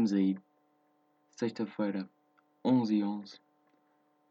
Estamos 0.00 0.14
aí. 0.14 0.38
Sexta-feira, 1.36 2.08
11 2.64 2.94
e 2.94 3.04
11. 3.04 3.38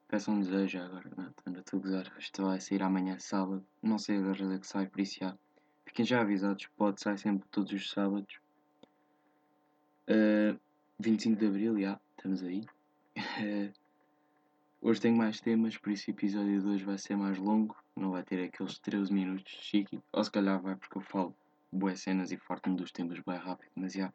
Peçam 0.07 0.33
um 0.33 0.39
desejo 0.39 0.79
agora. 0.79 1.11
Não, 1.15 1.31
ainda 1.45 1.59
estou 1.59 1.79
a 1.79 1.83
gozar. 1.83 2.11
Isto 2.17 2.43
vai 2.43 2.59
sair 2.59 2.81
amanhã, 2.81 3.19
sábado. 3.19 3.63
Não 3.79 3.99
sei 3.99 4.17
a 4.17 4.21
horas 4.21 4.49
é 4.49 4.57
que 4.57 4.65
sai, 4.65 4.87
por 4.87 4.99
isso 4.99 5.19
já. 5.19 5.37
Fiquem 5.85 6.03
já 6.03 6.21
avisados. 6.21 6.65
Pode 6.75 6.99
sair 6.99 7.19
sempre 7.19 7.47
todos 7.51 7.71
os 7.71 7.91
sábados. 7.91 8.39
Uh, 10.09 10.59
25 10.99 11.39
de 11.39 11.45
Abril, 11.45 11.79
já. 11.79 11.99
Estamos 12.17 12.41
aí. 12.41 12.65
Uh, 13.15 13.71
hoje 14.81 15.01
tenho 15.01 15.15
mais 15.15 15.39
temas, 15.39 15.77
por 15.77 15.91
isso 15.91 16.09
o 16.09 16.13
episódio 16.15 16.61
de 16.61 16.67
hoje 16.67 16.83
vai 16.83 16.97
ser 16.97 17.15
mais 17.15 17.37
longo. 17.37 17.75
Não 17.95 18.09
vai 18.09 18.23
ter 18.23 18.43
aqueles 18.43 18.79
13 18.79 19.13
minutos 19.13 19.51
chique. 19.51 20.01
Ou 20.13 20.23
se 20.23 20.31
calhar 20.31 20.59
vai 20.59 20.75
porque 20.75 20.97
eu 20.97 21.03
falo 21.03 21.35
boas 21.71 21.99
cenas 21.99 22.31
e 22.31 22.37
farto-me 22.37 22.75
dos 22.75 22.91
temas 22.91 23.19
bem 23.19 23.37
rápido. 23.37 23.69
Mas 23.75 23.93
já. 23.93 24.11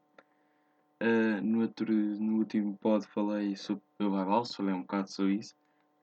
Uh, 1.05 1.39
no, 1.43 1.61
outro, 1.61 1.93
no 1.93 2.39
último 2.39 2.79
pod 2.79 3.07
falei 3.09 3.55
sobre 3.57 3.85
o 4.01 4.09
Bible, 4.09 4.55
falei 4.57 4.75
um 4.75 4.81
bocado 4.81 5.11
sobre 5.13 5.35
isso. 5.35 5.55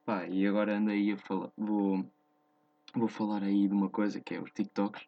Pá, 0.04 0.28
e 0.28 0.46
agora 0.46 0.76
ando 0.76 0.92
aí 0.92 1.10
a 1.10 1.18
falar. 1.18 1.50
Vou, 1.56 2.08
vou 2.94 3.08
falar 3.08 3.42
aí 3.42 3.66
de 3.66 3.74
uma 3.74 3.90
coisa 3.90 4.20
que 4.20 4.36
é 4.36 4.40
os 4.40 4.52
TikToks. 4.52 5.04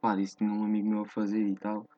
Pá, 0.00 0.16
disse 0.16 0.36
que 0.36 0.44
tinha 0.44 0.52
um 0.52 0.64
amigo 0.64 0.88
meu 0.88 1.02
a 1.02 1.06
fazer 1.06 1.46
e 1.46 1.54
tal. 1.54 1.88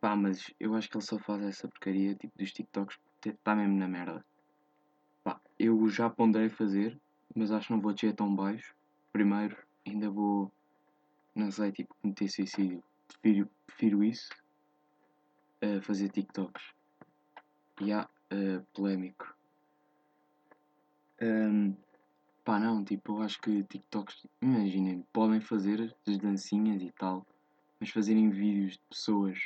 Pá, 0.00 0.14
mas 0.14 0.54
eu 0.60 0.76
acho 0.76 0.88
que 0.88 0.96
ele 0.96 1.04
só 1.04 1.18
faz 1.18 1.42
essa 1.42 1.66
porcaria 1.66 2.14
tipo 2.14 2.38
dos 2.38 2.52
TikToks 2.52 2.96
porque 2.96 3.30
está 3.30 3.56
mesmo 3.56 3.76
na 3.76 3.88
merda. 3.88 4.24
Pá, 5.24 5.40
eu 5.58 5.88
já 5.88 6.08
ponderei 6.08 6.48
fazer, 6.48 6.96
mas 7.34 7.50
acho 7.50 7.66
que 7.66 7.72
não 7.72 7.80
vou 7.80 7.92
descer 7.92 8.14
tão 8.14 8.32
baixo. 8.32 8.72
Primeiro, 9.12 9.56
ainda 9.84 10.08
vou. 10.08 10.52
Não 11.34 11.50
sei, 11.50 11.72
tipo, 11.72 11.92
cometer 12.00 12.28
suicídio. 12.28 12.84
Prefiro, 13.08 13.50
prefiro 13.66 14.04
isso 14.04 14.28
a 15.62 15.80
fazer 15.80 16.08
TikToks. 16.08 16.62
E 17.80 17.92
há 17.92 18.04
uh, 18.04 18.66
polémico. 18.74 19.34
Um, 21.20 21.74
pá, 22.44 22.58
não, 22.58 22.84
tipo, 22.84 23.12
eu 23.18 23.22
acho 23.22 23.40
que 23.40 23.62
TikToks, 23.62 24.26
imaginem, 24.40 25.06
podem 25.12 25.40
fazer 25.40 25.94
as 26.06 26.18
dancinhas 26.18 26.82
e 26.82 26.90
tal, 26.90 27.24
mas 27.78 27.90
fazerem 27.90 28.28
vídeos 28.30 28.72
de 28.72 28.80
pessoas 28.90 29.38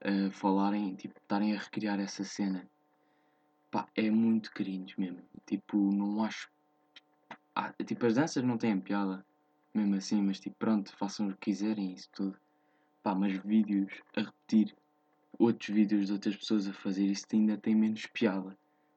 a 0.00 0.30
falarem, 0.30 0.94
tipo, 0.94 1.18
estarem 1.18 1.54
a 1.54 1.58
recriar 1.58 2.00
essa 2.00 2.24
cena, 2.24 2.68
pá, 3.70 3.86
é 3.94 4.10
muito 4.10 4.50
cringe 4.52 4.94
mesmo. 4.98 5.22
Tipo, 5.44 5.76
não 5.76 6.24
acho. 6.24 6.50
Ah, 7.54 7.72
tipo, 7.84 8.06
as 8.06 8.14
danças 8.14 8.42
não 8.42 8.58
têm 8.58 8.80
piada, 8.80 9.24
mesmo 9.74 9.94
assim, 9.96 10.22
mas 10.22 10.40
tipo, 10.40 10.56
pronto, 10.58 10.96
façam 10.96 11.28
o 11.28 11.32
que 11.32 11.50
quiserem, 11.50 11.92
isso 11.92 12.08
tudo. 12.12 12.38
Pá, 13.02 13.14
mas 13.14 13.36
vídeos 13.38 13.92
a 14.16 14.22
repetir 14.22 14.74
outros 15.38 15.68
vídeos 15.68 16.06
de 16.06 16.12
outras 16.12 16.36
pessoas 16.36 16.66
a 16.66 16.72
fazer 16.72 17.06
isso 17.06 17.26
ainda 17.32 17.56
tem 17.56 17.74
menos 17.74 18.06
piada. 18.06 18.56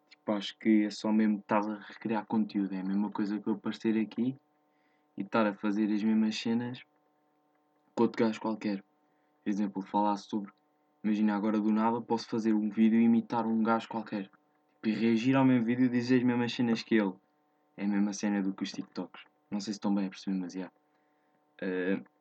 Tipo, 0.10 0.32
acho 0.34 0.58
que 0.58 0.86
é 0.86 0.90
só 0.90 1.12
mesmo 1.12 1.40
estar 1.40 1.60
a 1.60 1.80
recriar 1.80 2.26
conteúdo. 2.26 2.74
É 2.74 2.80
a 2.80 2.84
mesma 2.84 3.10
coisa 3.10 3.40
que 3.40 3.48
eu 3.48 3.54
aparecer 3.54 3.98
aqui 4.00 4.36
e 5.18 5.22
estar 5.22 5.46
a 5.46 5.54
fazer 5.54 5.92
as 5.92 6.04
mesmas 6.04 6.36
cenas 6.36 6.84
com 7.96 8.04
outro 8.04 8.26
gajo 8.26 8.40
qualquer. 8.40 8.84
Por 9.44 9.50
exemplo, 9.50 9.82
falar 9.82 10.18
sobre. 10.18 10.52
Imagina 11.04 11.36
agora 11.36 11.60
do 11.60 11.72
nada 11.72 12.02
posso 12.02 12.28
fazer 12.28 12.54
um 12.54 12.70
vídeo 12.70 13.00
e 13.00 13.04
imitar 13.04 13.46
um 13.46 13.64
gajo 13.64 13.88
qualquer. 13.88 14.24
Tipo, 14.24 14.88
e 14.88 14.92
reagir 14.92 15.36
ao 15.36 15.46
mesmo 15.46 15.66
vídeo 15.66 15.86
e 15.86 15.90
dizer 15.90 16.18
as 16.18 16.24
mesmas 16.24 16.54
cenas 16.54 16.84
que 16.84 16.96
ele. 16.96 17.14
É 17.76 17.86
a 17.86 17.88
mesma 17.88 18.14
cena 18.14 18.42
do 18.42 18.54
que 18.54 18.64
os 18.64 18.72
TikToks. 18.72 19.24
Não 19.50 19.60
sei 19.60 19.74
se 19.74 19.78
estão 19.78 19.94
bem 19.94 20.06
a 20.06 20.10
perceber, 20.10 20.38
mas 20.38 20.54
já. 20.54 20.72
Yeah. 21.62 22.02
Uh, 22.02 22.19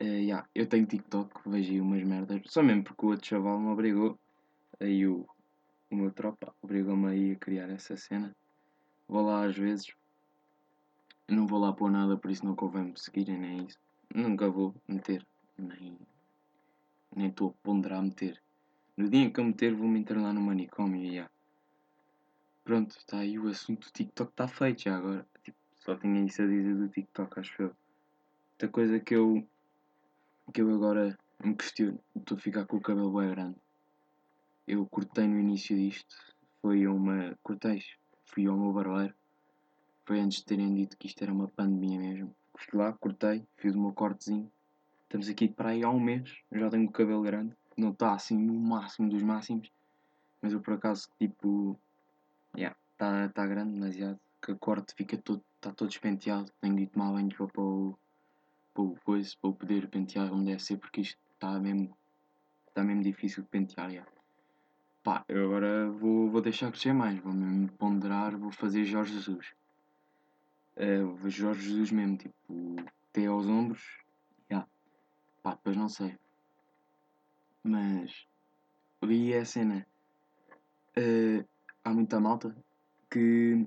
Uh, 0.00 0.04
yeah, 0.04 0.48
eu 0.54 0.66
tenho 0.66 0.86
TikTok, 0.86 1.48
vejo 1.48 1.72
aí 1.72 1.80
umas 1.80 2.02
merdas. 2.02 2.42
Só 2.46 2.62
mesmo 2.62 2.84
porque 2.84 3.06
o 3.06 3.10
outro 3.10 3.26
chaval 3.26 3.58
me 3.60 3.68
obrigou. 3.68 4.18
Aí 4.80 5.06
o, 5.06 5.26
o 5.90 5.96
meu 5.96 6.10
tropa 6.10 6.54
obrigou-me 6.62 7.08
aí 7.08 7.32
a 7.32 7.36
criar 7.36 7.70
essa 7.70 7.96
cena. 7.96 8.34
Vou 9.08 9.22
lá 9.22 9.44
às 9.44 9.56
vezes. 9.56 9.94
Não 11.28 11.46
vou 11.46 11.58
lá 11.58 11.72
pôr 11.72 11.90
nada, 11.90 12.16
por 12.16 12.30
isso 12.30 12.44
não 12.44 12.56
convém-me 12.56 12.94
seguirem, 12.96 13.38
nem 13.38 13.66
isso. 13.66 13.78
Nunca 14.14 14.50
vou 14.50 14.74
meter. 14.88 15.24
Nem 15.56 15.96
nem 17.14 17.28
estou 17.28 17.50
a 17.50 17.52
ponderar 17.62 17.98
a 17.98 18.02
meter. 18.02 18.42
No 18.96 19.08
dia 19.08 19.20
em 19.20 19.30
que 19.30 19.40
eu 19.40 19.44
meter, 19.44 19.74
vou-me 19.74 19.98
internar 19.98 20.32
no 20.32 20.40
manicômio. 20.40 21.28
Pronto, 22.64 22.96
está 22.96 23.18
aí 23.18 23.38
o 23.38 23.48
assunto 23.48 23.86
do 23.86 23.92
TikTok 23.92 24.30
está 24.30 24.48
feito 24.48 24.82
já 24.82 24.96
agora. 24.96 25.26
Tipo, 25.42 25.56
só 25.78 25.96
tinha 25.96 26.24
isso 26.24 26.42
a 26.42 26.46
dizer 26.46 26.74
do 26.74 26.88
TikTok, 26.88 27.40
acho 27.40 27.62
eu. 27.62 27.76
Outra 28.52 28.68
coisa 28.68 29.00
que 29.00 29.14
eu 29.14 29.46
que 30.50 30.60
eu 30.60 30.74
agora 30.74 31.18
me 31.44 31.54
questiono, 31.54 31.98
a 32.30 32.36
ficar 32.36 32.66
com 32.66 32.76
o 32.76 32.80
cabelo 32.80 33.12
bem 33.12 33.30
grande. 33.30 33.56
Eu 34.66 34.86
cortei 34.86 35.26
no 35.26 35.38
início 35.38 35.76
disto, 35.76 36.16
foi 36.60 36.86
uma. 36.86 37.36
cortei, 37.42 37.82
fui 38.24 38.46
ao 38.46 38.56
meu 38.56 38.72
barbeiro. 38.72 39.14
Foi 40.04 40.20
antes 40.20 40.38
de 40.38 40.44
terem 40.44 40.74
dito 40.74 40.96
que 40.96 41.06
isto 41.06 41.22
era 41.22 41.32
uma 41.32 41.48
pandemia 41.48 41.98
mesmo. 41.98 42.34
Fui 42.54 42.78
lá, 42.78 42.92
cortei, 42.92 43.44
fiz 43.56 43.74
o 43.74 43.80
meu 43.80 43.92
cortezinho. 43.92 44.50
Estamos 45.04 45.28
aqui 45.28 45.48
para 45.48 45.70
aí 45.70 45.82
há 45.82 45.90
um 45.90 46.00
mês, 46.00 46.34
já 46.50 46.70
tenho 46.70 46.88
o 46.88 46.92
cabelo 46.92 47.22
grande. 47.22 47.54
Não 47.76 47.90
está 47.90 48.14
assim 48.14 48.38
no 48.38 48.54
máximo 48.54 49.08
dos 49.08 49.22
máximos. 49.22 49.70
Mas 50.40 50.52
eu 50.52 50.60
por 50.60 50.74
acaso 50.74 51.08
tipo. 51.18 51.78
Yeah, 52.56 52.76
está 52.92 53.28
tá 53.28 53.46
grande 53.46 53.74
demasiado. 53.74 54.18
Que 54.40 54.52
o 54.52 54.58
corte 54.58 54.94
fica 54.94 55.16
todo. 55.16 55.42
está 55.56 55.72
todo 55.72 55.88
despenteado. 55.88 56.50
Tenho 56.60 56.76
de 56.76 56.86
tomar 56.86 57.12
banho 57.12 57.28
para 57.28 57.62
o 57.62 57.98
para 58.72 58.82
o 58.82 58.96
coisa, 59.04 59.34
para 59.40 59.52
poder 59.52 59.88
pentear 59.88 60.28
como 60.28 60.44
deve 60.44 60.62
ser, 60.62 60.78
porque 60.78 61.00
isto 61.00 61.18
está 61.34 61.58
mesmo, 61.58 61.96
está 62.68 62.82
mesmo 62.82 63.02
difícil 63.02 63.42
de 63.42 63.48
pentear. 63.48 63.90
Já. 63.90 64.06
Pá, 65.02 65.24
eu 65.28 65.46
agora 65.46 65.90
vou, 65.90 66.30
vou 66.30 66.40
deixar 66.40 66.70
crescer 66.70 66.92
mais, 66.92 67.18
vou 67.20 67.32
mesmo 67.32 67.68
ponderar, 67.72 68.36
vou 68.36 68.52
fazer 68.52 68.84
Jorge 68.84 69.14
Jesus. 69.14 69.54
Uh, 70.76 71.28
Jorge 71.28 71.68
Jesus 71.68 71.90
mesmo, 71.90 72.16
tipo, 72.16 72.76
até 73.10 73.26
aos 73.26 73.46
ombros. 73.46 74.00
Já. 74.50 74.66
Pá, 75.42 75.54
depois 75.54 75.76
não 75.76 75.88
sei. 75.88 76.16
Mas 77.64 78.26
ali 79.00 79.32
é 79.32 79.40
a 79.40 79.44
cena. 79.44 79.86
Uh, 80.96 81.44
há 81.84 81.92
muita 81.92 82.20
malta 82.20 82.54
que, 83.10 83.66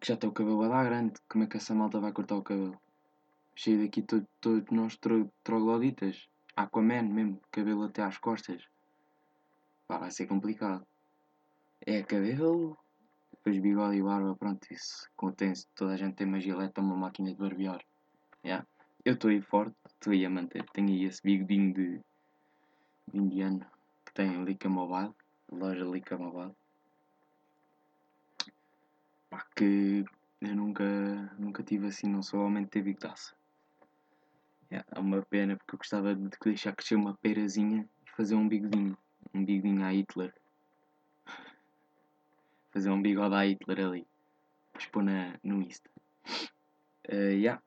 que 0.00 0.08
já 0.08 0.16
tem 0.16 0.28
o 0.28 0.32
cabelo 0.32 0.62
a 0.62 0.68
dar 0.68 0.84
grande. 0.84 1.14
Como 1.28 1.44
é 1.44 1.46
que 1.46 1.56
essa 1.56 1.74
malta 1.74 2.00
vai 2.00 2.12
cortar 2.12 2.36
o 2.36 2.42
cabelo? 2.42 2.78
Cheio 3.56 3.82
daqui 3.82 4.02
todos 4.02 4.28
todo, 4.40 4.64
nós 4.70 4.96
tro, 4.96 5.32
trogloditas. 5.42 6.28
Aquaman 6.54 7.02
mesmo, 7.02 7.40
cabelo 7.50 7.84
até 7.84 8.02
às 8.02 8.18
costas. 8.18 8.62
Pá, 9.88 9.98
vai 9.98 10.10
ser 10.10 10.26
complicado. 10.26 10.86
É 11.80 12.02
cabelo, 12.02 12.76
depois 13.32 13.58
bigode 13.58 13.96
e 13.96 14.02
barba, 14.02 14.34
pronto, 14.36 14.66
isso 14.70 15.08
contém-se. 15.16 15.66
Toda 15.74 15.94
a 15.94 15.96
gente 15.96 16.14
tem 16.14 16.26
uma 16.26 16.40
gileta, 16.40 16.80
uma 16.80 16.96
máquina 16.96 17.30
de 17.30 17.36
barbear. 17.36 17.82
Yeah. 18.44 18.66
Eu 19.04 19.14
estou 19.14 19.30
aí 19.30 19.40
forte, 19.40 19.76
estou 19.86 20.12
aí 20.12 20.24
a 20.24 20.30
manter. 20.30 20.64
Tenho 20.72 20.88
aí 20.88 21.04
esse 21.04 21.22
bigodinho 21.22 21.72
de, 21.74 22.00
de 23.12 23.18
indiano 23.18 23.66
que 24.04 24.12
tem 24.12 24.44
Lica 24.44 24.68
Mobile, 24.68 25.14
loja 25.50 25.84
Lica 25.84 26.16
Mobile. 26.16 26.54
Pá, 29.30 29.46
que 29.54 30.04
eu 30.40 30.56
nunca, 30.56 30.84
nunca 31.38 31.62
tive 31.62 31.86
assim, 31.86 32.08
não 32.08 32.22
sou 32.22 32.40
homem 32.40 32.64
de 32.64 32.82
bigodaça. 32.82 33.34
É 34.70 34.82
uma 34.98 35.22
pena 35.22 35.56
porque 35.56 35.74
eu 35.74 35.78
gostava 35.78 36.14
de 36.14 36.28
deixar 36.42 36.74
crescer 36.74 36.96
uma 36.96 37.16
perazinha 37.16 37.88
e 38.04 38.10
fazer 38.10 38.34
um 38.34 38.48
bigodinho. 38.48 38.96
Um 39.32 39.44
bigodinho 39.44 39.84
a 39.84 39.92
Hitler. 39.92 40.34
fazer 42.72 42.90
um 42.90 43.00
bigode 43.00 43.34
a 43.34 43.44
Hitler 43.44 43.86
ali. 43.86 44.06
Expor 44.76 45.04
na, 45.04 45.38
no 45.42 45.62
Insta. 45.62 45.88
Uh, 47.08 47.32
yeah. 47.32 47.62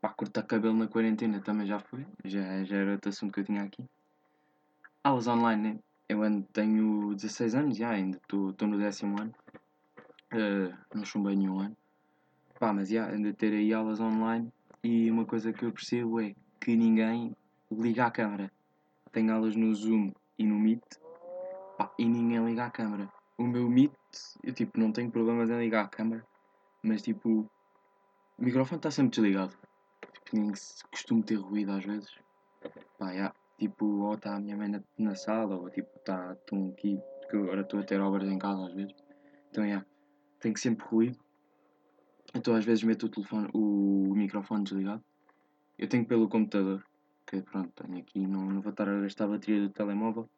Pá, 0.00 0.08
cortar 0.10 0.44
cabelo 0.44 0.74
na 0.74 0.88
quarentena 0.88 1.40
também 1.42 1.66
já 1.66 1.78
foi. 1.78 2.06
Já, 2.24 2.64
já 2.64 2.76
era 2.76 2.92
outro 2.92 3.10
assunto 3.10 3.32
que 3.32 3.40
eu 3.40 3.44
tinha 3.44 3.62
aqui. 3.62 3.84
Aulas 5.04 5.26
online, 5.26 5.74
né? 5.74 5.78
Eu 6.08 6.20
tenho 6.52 7.14
16 7.14 7.54
anos, 7.54 7.76
já 7.76 7.90
ainda 7.90 8.16
estou 8.16 8.54
no 8.66 8.78
décimo 8.78 9.20
ano. 9.20 9.34
Uh, 10.32 10.74
não 10.94 11.04
chumbei 11.04 11.36
nenhum 11.36 11.60
ano. 11.60 11.76
Pá, 12.58 12.72
mas 12.72 12.88
já, 12.88 13.10
ando 13.10 13.28
a 13.28 13.32
ter 13.34 13.52
aí 13.52 13.72
aulas 13.74 14.00
online 14.00 14.50
e 14.82 15.10
uma 15.10 15.24
coisa 15.24 15.52
que 15.52 15.64
eu 15.64 15.72
percebo 15.72 16.20
é 16.20 16.34
que 16.60 16.76
ninguém 16.76 17.36
liga 17.70 18.06
a 18.06 18.10
câmera. 18.10 18.50
Tenho 19.12 19.32
aulas 19.32 19.56
no 19.56 19.74
Zoom 19.74 20.12
e 20.38 20.44
no 20.44 20.58
Meet 20.58 20.82
pá, 21.76 21.92
e 21.98 22.04
ninguém 22.04 22.44
liga 22.44 22.64
a 22.64 22.70
câmera. 22.70 23.08
O 23.38 23.44
meu 23.44 23.68
Meet, 23.70 23.92
eu 24.42 24.52
tipo, 24.52 24.78
não 24.80 24.92
tenho 24.92 25.10
problemas 25.10 25.48
em 25.48 25.58
ligar 25.58 25.84
a 25.84 25.88
câmera, 25.88 26.26
mas 26.82 27.02
tipo, 27.02 27.48
o 28.36 28.44
microfone 28.44 28.78
está 28.78 28.90
sempre 28.90 29.10
desligado. 29.10 29.56
Tipo, 30.24 30.52
costumo 30.90 31.22
ter 31.22 31.36
ruído 31.36 31.72
às 31.72 31.84
vezes. 31.84 32.10
Pá, 32.98 33.12
yeah. 33.12 33.34
Tipo, 33.58 33.86
ou 33.86 34.14
está 34.14 34.36
a 34.36 34.40
minha 34.40 34.56
mãe 34.56 34.68
na, 34.68 34.80
na 34.98 35.14
sala, 35.14 35.56
ou 35.56 35.70
tipo, 35.70 35.88
está 35.96 36.32
aqui, 36.32 37.00
porque 37.20 37.36
agora 37.36 37.62
estou 37.62 37.80
a 37.80 37.84
ter 37.84 38.00
obras 38.00 38.28
em 38.28 38.38
casa 38.38 38.66
às 38.66 38.74
vezes. 38.74 38.94
Então, 39.50 39.64
yeah, 39.64 39.84
tem 40.40 40.52
que 40.52 40.60
sempre 40.60 40.86
ruído. 40.86 41.18
Então 42.34 42.54
às 42.54 42.64
vezes 42.64 42.84
meto 42.84 43.06
o 43.06 43.08
telefone, 43.08 43.48
o 43.52 44.14
microfone 44.14 44.64
desligado. 44.64 45.02
Eu 45.78 45.88
tenho 45.88 46.04
pelo 46.04 46.28
computador, 46.28 46.84
que 47.26 47.40
pronto, 47.42 47.70
tenho 47.74 47.98
aqui, 47.98 48.26
não, 48.26 48.46
não 48.46 48.60
vou 48.60 48.70
estar 48.70 48.88
a 48.88 49.00
gastar 49.00 49.24
a 49.24 49.28
bateria 49.28 49.62
do 49.62 49.70
telemóvel. 49.70 50.28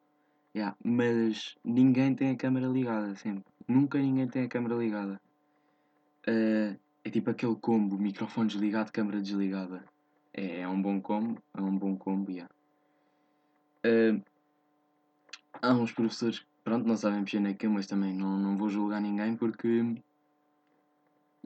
Yeah, 0.55 0.77
mas 0.85 1.57
ninguém 1.65 2.15
tem 2.15 2.31
a 2.31 2.37
câmera 2.37 2.67
ligada 2.67 3.15
sempre. 3.17 3.45
Nunca 3.69 3.99
ninguém 3.99 4.29
tem 4.29 4.45
a 4.45 4.49
câmera 4.49 4.75
ligada. 4.75 5.21
Uh, 6.29 6.79
é 7.05 7.11
tipo 7.11 7.31
aquele 7.31 7.57
combo, 7.57 7.97
microfone 7.97 8.49
desligado, 8.49 8.93
câmera 8.93 9.21
desligada. 9.21 9.85
É, 10.33 10.61
é 10.61 10.69
um 10.69 10.81
bom 10.81 11.01
combo, 11.01 11.41
é 11.55 11.63
um 11.63 11.77
bom 11.77 11.97
combo, 11.97 12.31
yeah. 12.31 12.53
Uh, 13.87 14.23
há 15.63 15.73
uns 15.73 15.93
professores 15.93 16.45
pronto, 16.65 16.87
não 16.87 16.97
sabem 16.97 17.21
mexer 17.21 17.41
naquilo, 17.41 17.75
mas 17.75 17.87
também 17.87 18.15
não, 18.15 18.39
não 18.39 18.57
vou 18.57 18.69
julgar 18.69 19.01
ninguém 19.01 19.37
porque, 19.37 19.95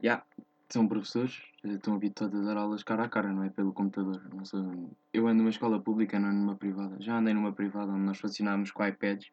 yeah, 0.01 0.23
são 0.69 0.87
professores, 0.87 1.41
estão 1.63 1.95
habituados 1.95 2.39
a 2.41 2.43
dar 2.43 2.57
aulas 2.57 2.83
cara 2.83 3.05
a 3.05 3.09
cara, 3.09 3.31
não 3.31 3.43
é 3.43 3.49
pelo 3.49 3.73
computador. 3.73 4.21
Não 4.33 4.43
sou... 4.45 4.89
Eu 5.13 5.27
ando 5.27 5.37
numa 5.37 5.49
escola 5.49 5.79
pública, 5.79 6.19
não 6.19 6.29
ando 6.29 6.39
numa 6.39 6.55
privada. 6.55 6.97
Já 6.99 7.17
andei 7.17 7.33
numa 7.33 7.53
privada 7.53 7.91
onde 7.91 8.01
nós 8.01 8.17
funcionámos 8.17 8.71
com 8.71 8.85
iPads. 8.85 9.31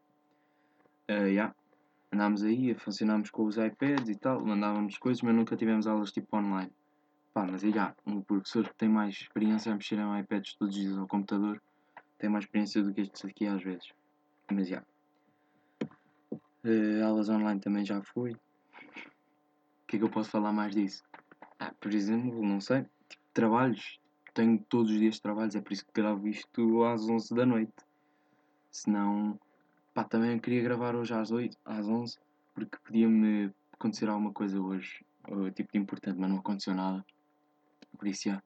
Uh, 1.11 1.27
yeah. 1.27 1.55
Andámos 2.13 2.43
aí, 2.43 2.75
funcionámos 2.75 3.31
com 3.31 3.45
os 3.45 3.57
iPads 3.57 4.09
e 4.09 4.15
tal, 4.15 4.45
mandávamos 4.45 4.99
coisas, 4.99 5.23
mas 5.23 5.35
nunca 5.35 5.57
tivemos 5.57 5.87
aulas 5.87 6.13
tipo 6.13 6.37
online. 6.37 6.71
Pá, 7.33 7.47
mas 7.51 7.65
aí 7.65 7.73
já, 7.73 7.95
um 8.07 8.21
professor 8.21 8.69
que 8.69 8.75
tem 8.75 8.89
mais 8.89 9.15
experiência 9.15 9.73
a 9.73 9.75
mexer 9.75 9.99
em 9.99 10.21
iPads 10.21 10.55
todos 10.55 10.77
os 10.77 10.83
dias 10.83 10.99
ao 10.99 11.07
computador 11.07 11.61
tem 12.23 12.31
mais 12.31 12.45
experiência 12.45 12.81
do 12.85 12.95
que 12.95 13.01
estes 13.01 13.25
aqui 13.25 13.47
às 13.47 13.61
vezes. 13.63 13.93
Mas 14.51 14.69
já. 14.69 14.83
Uh, 16.65 17.05
aulas 17.05 17.29
online 17.29 17.59
também 17.61 17.85
já 17.85 18.01
fui. 18.01 18.37
Que 19.93 19.97
é 19.97 19.99
que 19.99 20.07
eu 20.07 20.11
posso 20.11 20.31
falar 20.31 20.55
mais 20.55 20.75
disso? 20.75 21.05
Ah, 21.59 21.75
por 21.79 21.93
exemplo, 21.93 22.43
não 22.43 22.63
sei, 22.63 22.87
tipo, 23.11 23.23
trabalhos. 23.35 24.01
Tenho 24.33 24.59
todos 24.71 24.91
os 24.91 24.99
dias 24.99 25.21
trabalhos, 25.21 25.55
é 25.55 25.61
por 25.61 25.71
isso 25.71 25.85
que 25.85 25.93
gravo 25.93 26.27
isto 26.27 26.83
às 26.83 27.07
11 27.07 27.35
da 27.35 27.45
noite. 27.45 27.75
Senão, 28.71 29.39
pá, 29.93 30.03
também 30.03 30.39
queria 30.39 30.63
gravar 30.63 30.97
hoje 30.97 31.13
às 31.13 31.31
8, 31.31 31.59
às 31.63 31.87
11, 31.87 32.19
porque 32.55 32.79
podia-me 32.83 33.53
acontecer 33.71 34.09
alguma 34.09 34.33
coisa 34.33 34.59
hoje, 34.59 35.05
tipo 35.55 35.71
de 35.71 35.79
importante, 35.79 36.19
mas 36.19 36.31
não 36.31 36.39
aconteceu 36.39 36.75
nada. 36.75 37.05
Por 37.99 38.09
isso, 38.09 38.31
já, 38.31 38.43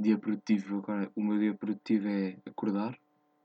dia 0.00 0.16
produtivo, 0.16 0.78
agora 0.78 1.12
o 1.14 1.22
meu 1.22 1.38
dia 1.38 1.52
produtivo 1.52 2.08
é 2.08 2.38
acordar, 2.46 2.98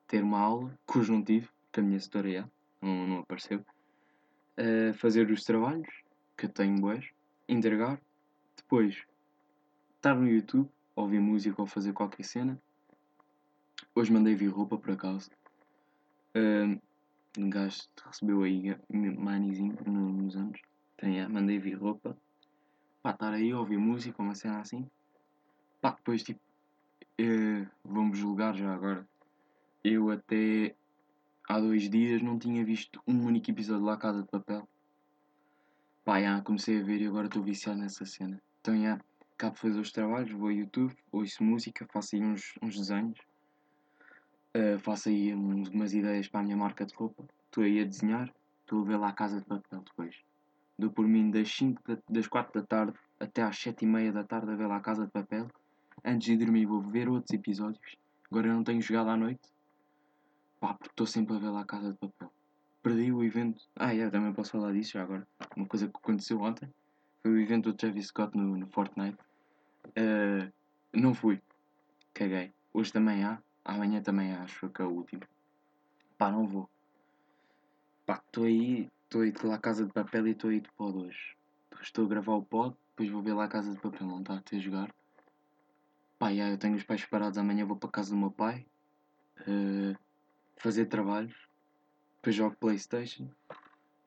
ter 0.07 0.23
uma 0.23 0.39
aula, 0.39 0.79
tive, 1.25 1.49
que 1.73 1.81
a 1.81 1.83
minha 1.83 1.97
história 1.97 2.39
já, 2.39 2.49
não, 2.81 3.05
não 3.05 3.19
apareceu, 3.19 3.59
uh, 3.59 4.93
fazer 4.93 5.29
os 5.29 5.43
trabalhos, 5.43 5.89
que 6.37 6.45
eu 6.45 6.49
tenho 6.49 6.79
boas, 6.79 7.05
entregar, 7.47 7.99
depois, 8.55 9.03
estar 9.95 10.15
no 10.15 10.27
YouTube, 10.27 10.69
ouvir 10.95 11.19
música 11.19 11.61
ou 11.61 11.67
fazer 11.67 11.93
qualquer 11.93 12.23
cena. 12.23 12.61
Hoje 13.95 14.11
mandei 14.11 14.35
vir 14.35 14.47
roupa 14.47 14.77
por 14.77 14.91
acaso. 14.91 15.29
Um 17.37 17.49
gajo 17.49 17.81
recebeu 18.05 18.43
aí 18.43 18.75
manizinho 18.89 19.75
nos 19.85 20.35
anos. 20.35 20.61
Então, 20.95 21.09
yeah, 21.09 21.31
mandei 21.31 21.57
vir 21.57 21.73
roupa. 21.73 22.15
Pá, 23.01 23.11
estar 23.11 23.33
aí, 23.33 23.53
ouvir 23.53 23.77
música, 23.77 24.21
uma 24.21 24.35
cena 24.35 24.59
assim. 24.59 24.87
Pá, 25.81 25.91
depois 25.91 26.23
tipo. 26.23 26.39
Uh, 27.19 27.67
vamos 27.83 28.17
julgar 28.17 28.55
já 28.55 28.73
agora. 28.73 29.07
Eu 29.83 30.09
até 30.09 30.75
há 31.47 31.59
dois 31.59 31.89
dias 31.89 32.21
não 32.21 32.39
tinha 32.39 32.63
visto 32.63 33.01
um 33.07 33.25
único 33.25 33.51
episódio 33.51 33.81
de 33.81 33.87
La 33.87 33.97
Casa 33.97 34.21
de 34.21 34.27
Papel. 34.29 34.67
Pá, 36.05 36.21
já, 36.21 36.41
comecei 36.41 36.81
a 36.81 36.83
ver 36.83 37.01
e 37.01 37.07
agora 37.07 37.27
estou 37.27 37.41
viciado 37.41 37.79
nessa 37.79 38.05
cena. 38.05 38.41
Então, 38.59 38.75
já, 38.77 38.99
acabo 39.35 39.55
de 39.55 39.61
fazer 39.61 39.79
os 39.79 39.91
trabalhos, 39.91 40.31
vou 40.31 40.49
ao 40.49 40.51
YouTube, 40.51 40.93
ouço 41.09 41.41
música, 41.41 41.87
faço 41.93 42.17
aí 42.17 42.21
uns, 42.21 42.55
uns 42.61 42.77
desenhos, 42.77 43.17
uh, 44.53 44.77
faço 44.79 45.07
aí 45.07 45.33
uns, 45.33 45.69
umas 45.69 45.93
ideias 45.93 46.27
para 46.27 46.41
a 46.41 46.43
minha 46.43 46.57
marca 46.57 46.85
de 46.85 46.93
roupa, 46.93 47.25
estou 47.45 47.63
aí 47.63 47.79
a 47.79 47.85
desenhar, 47.85 48.29
estou 48.59 48.81
a 48.81 48.85
ver 48.85 48.97
lá 48.97 49.07
a 49.09 49.13
casa 49.13 49.39
de 49.39 49.45
papel 49.45 49.79
depois. 49.79 50.13
Dou 50.77 50.91
por 50.91 51.07
mim 51.07 51.31
das, 51.31 51.49
5 51.55 51.81
das 52.09 52.27
4 52.27 52.59
da 52.59 52.67
tarde 52.67 52.99
até 53.17 53.41
às 53.41 53.57
7 53.57 53.83
e 53.83 53.87
meia 53.87 54.11
da 54.11 54.25
tarde 54.25 54.51
a 54.51 54.55
ver 54.55 54.67
lá 54.67 54.75
a 54.75 54.81
casa 54.81 55.05
de 55.05 55.11
papel. 55.11 55.47
Antes 56.03 56.27
de 56.27 56.37
dormir 56.37 56.65
vou 56.65 56.81
ver 56.81 57.07
outros 57.07 57.33
episódios. 57.33 57.95
Agora 58.29 58.47
eu 58.47 58.53
não 58.53 58.63
tenho 58.63 58.81
jogado 58.81 59.09
à 59.09 59.15
noite. 59.15 59.53
Pá, 60.59 60.73
porque 60.73 60.89
estou 60.89 61.07
sempre 61.07 61.35
a 61.35 61.39
ver 61.39 61.49
lá 61.49 61.61
a 61.61 61.65
casa 61.65 61.93
de 61.93 61.97
papel. 61.97 62.29
Perdi 62.83 63.13
o 63.13 63.23
evento. 63.23 63.63
Ah, 63.77 63.95
é, 63.95 64.09
também 64.09 64.33
posso 64.33 64.51
falar 64.51 64.73
disso 64.73 64.91
já 64.91 65.03
agora. 65.03 65.25
Uma 65.55 65.65
coisa 65.65 65.87
que 65.87 65.95
aconteceu 65.95 66.41
ontem. 66.41 66.69
Foi 67.21 67.31
o 67.31 67.39
evento 67.39 67.71
do 67.71 67.77
Travis 67.77 68.07
Scott 68.07 68.37
no, 68.37 68.57
no 68.57 68.67
Fortnite. 68.67 69.17
Uh, 69.87 70.51
não 70.91 71.13
fui. 71.13 71.41
Caguei. 72.13 72.53
Hoje 72.73 72.91
também 72.91 73.23
há. 73.23 73.41
Amanhã 73.63 74.01
também 74.01 74.33
há, 74.33 74.43
acho 74.43 74.69
que 74.69 74.81
é 74.81 74.85
o 74.85 74.89
último. 74.89 75.21
Pá, 76.17 76.29
não 76.29 76.45
vou. 76.45 76.69
Pá, 78.05 78.21
estou 78.25 78.43
aí. 78.43 78.89
Estou 79.05 79.21
aí 79.21 79.33
lá 79.43 79.55
a 79.55 79.59
casa 79.59 79.85
de 79.85 79.93
papel 79.93 80.27
e 80.27 80.31
estou 80.31 80.49
aí 80.49 80.59
de 80.59 80.69
pod 80.73 80.97
hoje. 80.97 81.37
Estou 81.81 82.05
a 82.05 82.09
gravar 82.09 82.33
o 82.33 82.43
pod, 82.43 82.75
depois 82.89 83.09
vou 83.09 83.21
ver 83.21 83.33
lá 83.33 83.45
a 83.45 83.47
casa 83.47 83.71
de 83.71 83.79
papel, 83.79 84.07
não 84.07 84.19
está 84.19 84.33
a 84.33 84.59
jogar. 84.59 84.93
Pá, 86.19 86.33
já, 86.33 86.49
eu 86.49 86.57
tenho 86.57 86.75
os 86.75 86.83
pais 86.83 87.01
separados, 87.01 87.37
amanhã 87.37 87.65
vou 87.65 87.77
para 87.77 87.89
a 87.89 87.91
casa 87.93 88.09
do 88.09 88.17
meu 88.17 88.31
pai. 88.31 88.65
Uh, 89.47 89.95
fazer 90.57 90.87
trabalhos. 90.87 91.33
Depois 92.23 92.37
jogo 92.37 92.55
Playstation. 92.55 93.27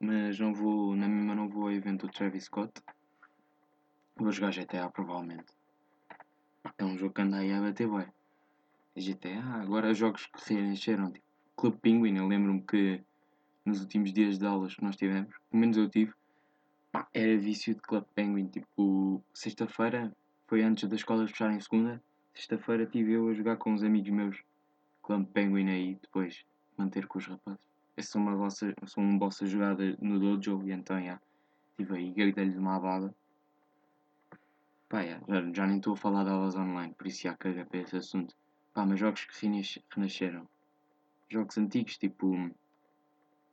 Mas 0.01 0.41
não 0.41 0.55
vou, 0.55 0.97
na 0.97 1.07
mesma 1.07 1.35
não 1.35 1.51
vou 1.51 1.65
ao 1.65 1.73
evento 1.73 2.07
do 2.07 2.13
Travis 2.15 2.45
Scott. 2.45 2.73
Vou 4.17 4.33
jogar 4.33 4.53
GTA 4.53 4.89
provavelmente. 4.89 5.53
É 6.79 6.85
um 6.87 6.97
jogo 6.97 7.13
que 7.13 7.21
anda 7.21 7.37
aí 7.37 7.53
a 7.53 7.61
bater 7.61 7.87
bem. 7.87 8.07
GTA, 8.97 9.61
agora 9.61 9.93
jogos 9.93 10.25
que 10.29 10.55
reencheram, 10.55 11.13
tipo 11.13 11.27
Club 11.59 11.77
Penguin, 11.77 12.17
eu 12.17 12.27
lembro-me 12.27 12.63
que 12.63 13.05
nos 13.67 13.83
últimos 13.83 14.15
dias 14.15 14.39
de 14.39 14.47
aulas 14.47 14.75
que 14.75 14.83
nós 14.83 14.97
tivemos, 14.97 15.35
pelo 15.51 15.61
menos 15.61 15.77
eu 15.77 15.91
tive, 15.91 16.15
pá, 16.91 17.07
era 17.13 17.37
vício 17.37 17.75
de 17.75 17.83
Club 17.83 18.05
Penguin, 18.15 18.47
tipo, 18.47 19.23
sexta-feira, 19.35 20.11
foi 20.47 20.63
antes 20.63 20.89
das 20.89 21.01
escolas 21.01 21.31
fecharem 21.31 21.61
segunda, 21.61 22.03
sexta-feira 22.33 22.87
tive 22.87 23.13
eu 23.13 23.29
a 23.29 23.35
jogar 23.35 23.59
com 23.59 23.75
uns 23.75 23.83
amigos 23.83 24.09
meus, 24.09 24.43
Club 25.03 25.27
Penguin 25.27 25.69
aí, 25.69 25.99
depois 26.01 26.47
manter 26.79 27.07
com 27.07 27.19
os 27.19 27.27
rapazes. 27.27 27.76
Sou 27.99 28.21
uma 28.21 28.37
vossa, 28.37 28.75
sou 28.85 29.03
um 29.03 29.19
bossa 29.19 29.47
jogada 29.47 29.97
no 30.01 30.19
dojo 30.19 30.63
e 30.67 30.73
então, 30.73 31.03
já, 31.03 31.21
tive 31.77 31.97
aí, 31.97 32.13
gritei-lhes 32.13 32.57
uma 32.57 32.77
abada 32.77 33.15
Pá, 34.89 35.05
já, 35.05 35.21
já 35.53 35.67
nem 35.67 35.79
estou 35.79 35.95
a 35.95 35.97
falar 35.97 36.23
de 36.23 36.31
aulas 36.31 36.55
online, 36.55 36.95
por 36.95 37.09
isso 37.09 37.23
já 37.23 37.35
caga 37.35 37.67
para 37.67 37.81
esse 37.81 37.97
assunto. 37.97 38.37
Pá, 38.73 38.87
mas 38.87 39.01
jogos 39.01 39.25
que 39.25 39.47
renasceram. 39.93 40.49
Jogos 41.29 41.59
antigos, 41.59 41.99
tipo. 41.99 42.37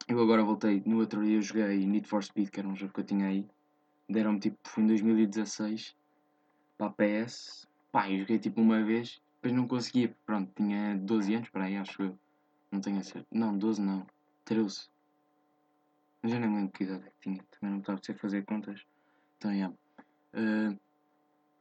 Eu 0.08 0.22
agora 0.22 0.44
voltei, 0.44 0.84
no 0.86 1.00
outro 1.00 1.24
dia 1.24 1.38
eu 1.38 1.42
joguei 1.42 1.88
Need 1.88 2.08
for 2.08 2.24
Speed, 2.24 2.50
que 2.50 2.60
era 2.60 2.68
um 2.68 2.76
jogo 2.76 2.94
que 2.94 3.00
eu 3.00 3.06
tinha 3.06 3.28
aí. 3.28 3.48
Deram-me 4.08 4.40
tipo, 4.40 4.58
foi 4.64 4.84
em 4.84 4.88
2016 4.88 5.96
para 6.78 6.88
a 6.88 6.92
PS. 6.92 7.68
Pá, 7.92 8.12
eu 8.12 8.20
joguei 8.20 8.38
tipo 8.38 8.62
uma 8.62 8.84
vez, 8.84 9.20
depois 9.36 9.54
não 9.54 9.68
conseguia. 9.68 10.16
Pronto, 10.28 10.52
tinha 10.56 10.96
12 10.98 11.34
anos 11.34 11.50
para 11.50 11.64
aí, 11.64 11.78
acho 11.78 12.00
eu. 12.04 12.20
Não 12.72 12.80
tenho 12.80 13.00
a 13.00 13.04
certeza. 13.04 13.28
Não, 13.32 13.58
12 13.58 13.82
não. 13.82 14.06
13. 14.46 14.90
Mas 16.22 16.32
já 16.32 16.40
nem 16.40 16.54
lembro 16.54 16.72
que 16.72 16.84
idade 16.84 17.06
é 17.06 17.10
que 17.10 17.20
tinha. 17.22 17.44
Também 17.52 17.72
não 17.72 17.80
estava 17.80 18.00
a 18.00 18.14
fazer 18.16 18.44
contas. 18.46 18.86
Então. 19.38 19.52
Yeah. 19.52 19.76
Uh, 20.34 20.78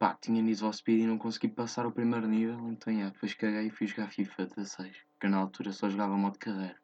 Pá, 0.03 0.19
tinha 0.21 0.57
for 0.57 0.75
Speed 0.75 1.03
e 1.03 1.07
não 1.07 1.17
consegui 1.17 1.47
passar 1.47 1.87
o 1.87 1.93
primeiro 1.93 2.27
nível, 2.27 2.59
então 2.73 2.93
yeah, 2.93 3.15
depois 3.15 3.35
caguei 3.35 3.69
e 3.69 3.71
fui 3.71 3.87
jogar 3.87 4.09
FIFA 4.09 4.47
16, 4.47 4.97
que 5.21 5.29
na 5.29 5.37
altura 5.37 5.71
só 5.71 5.89
jogava 5.89 6.17
modo 6.17 6.41
carreira. 6.41 6.75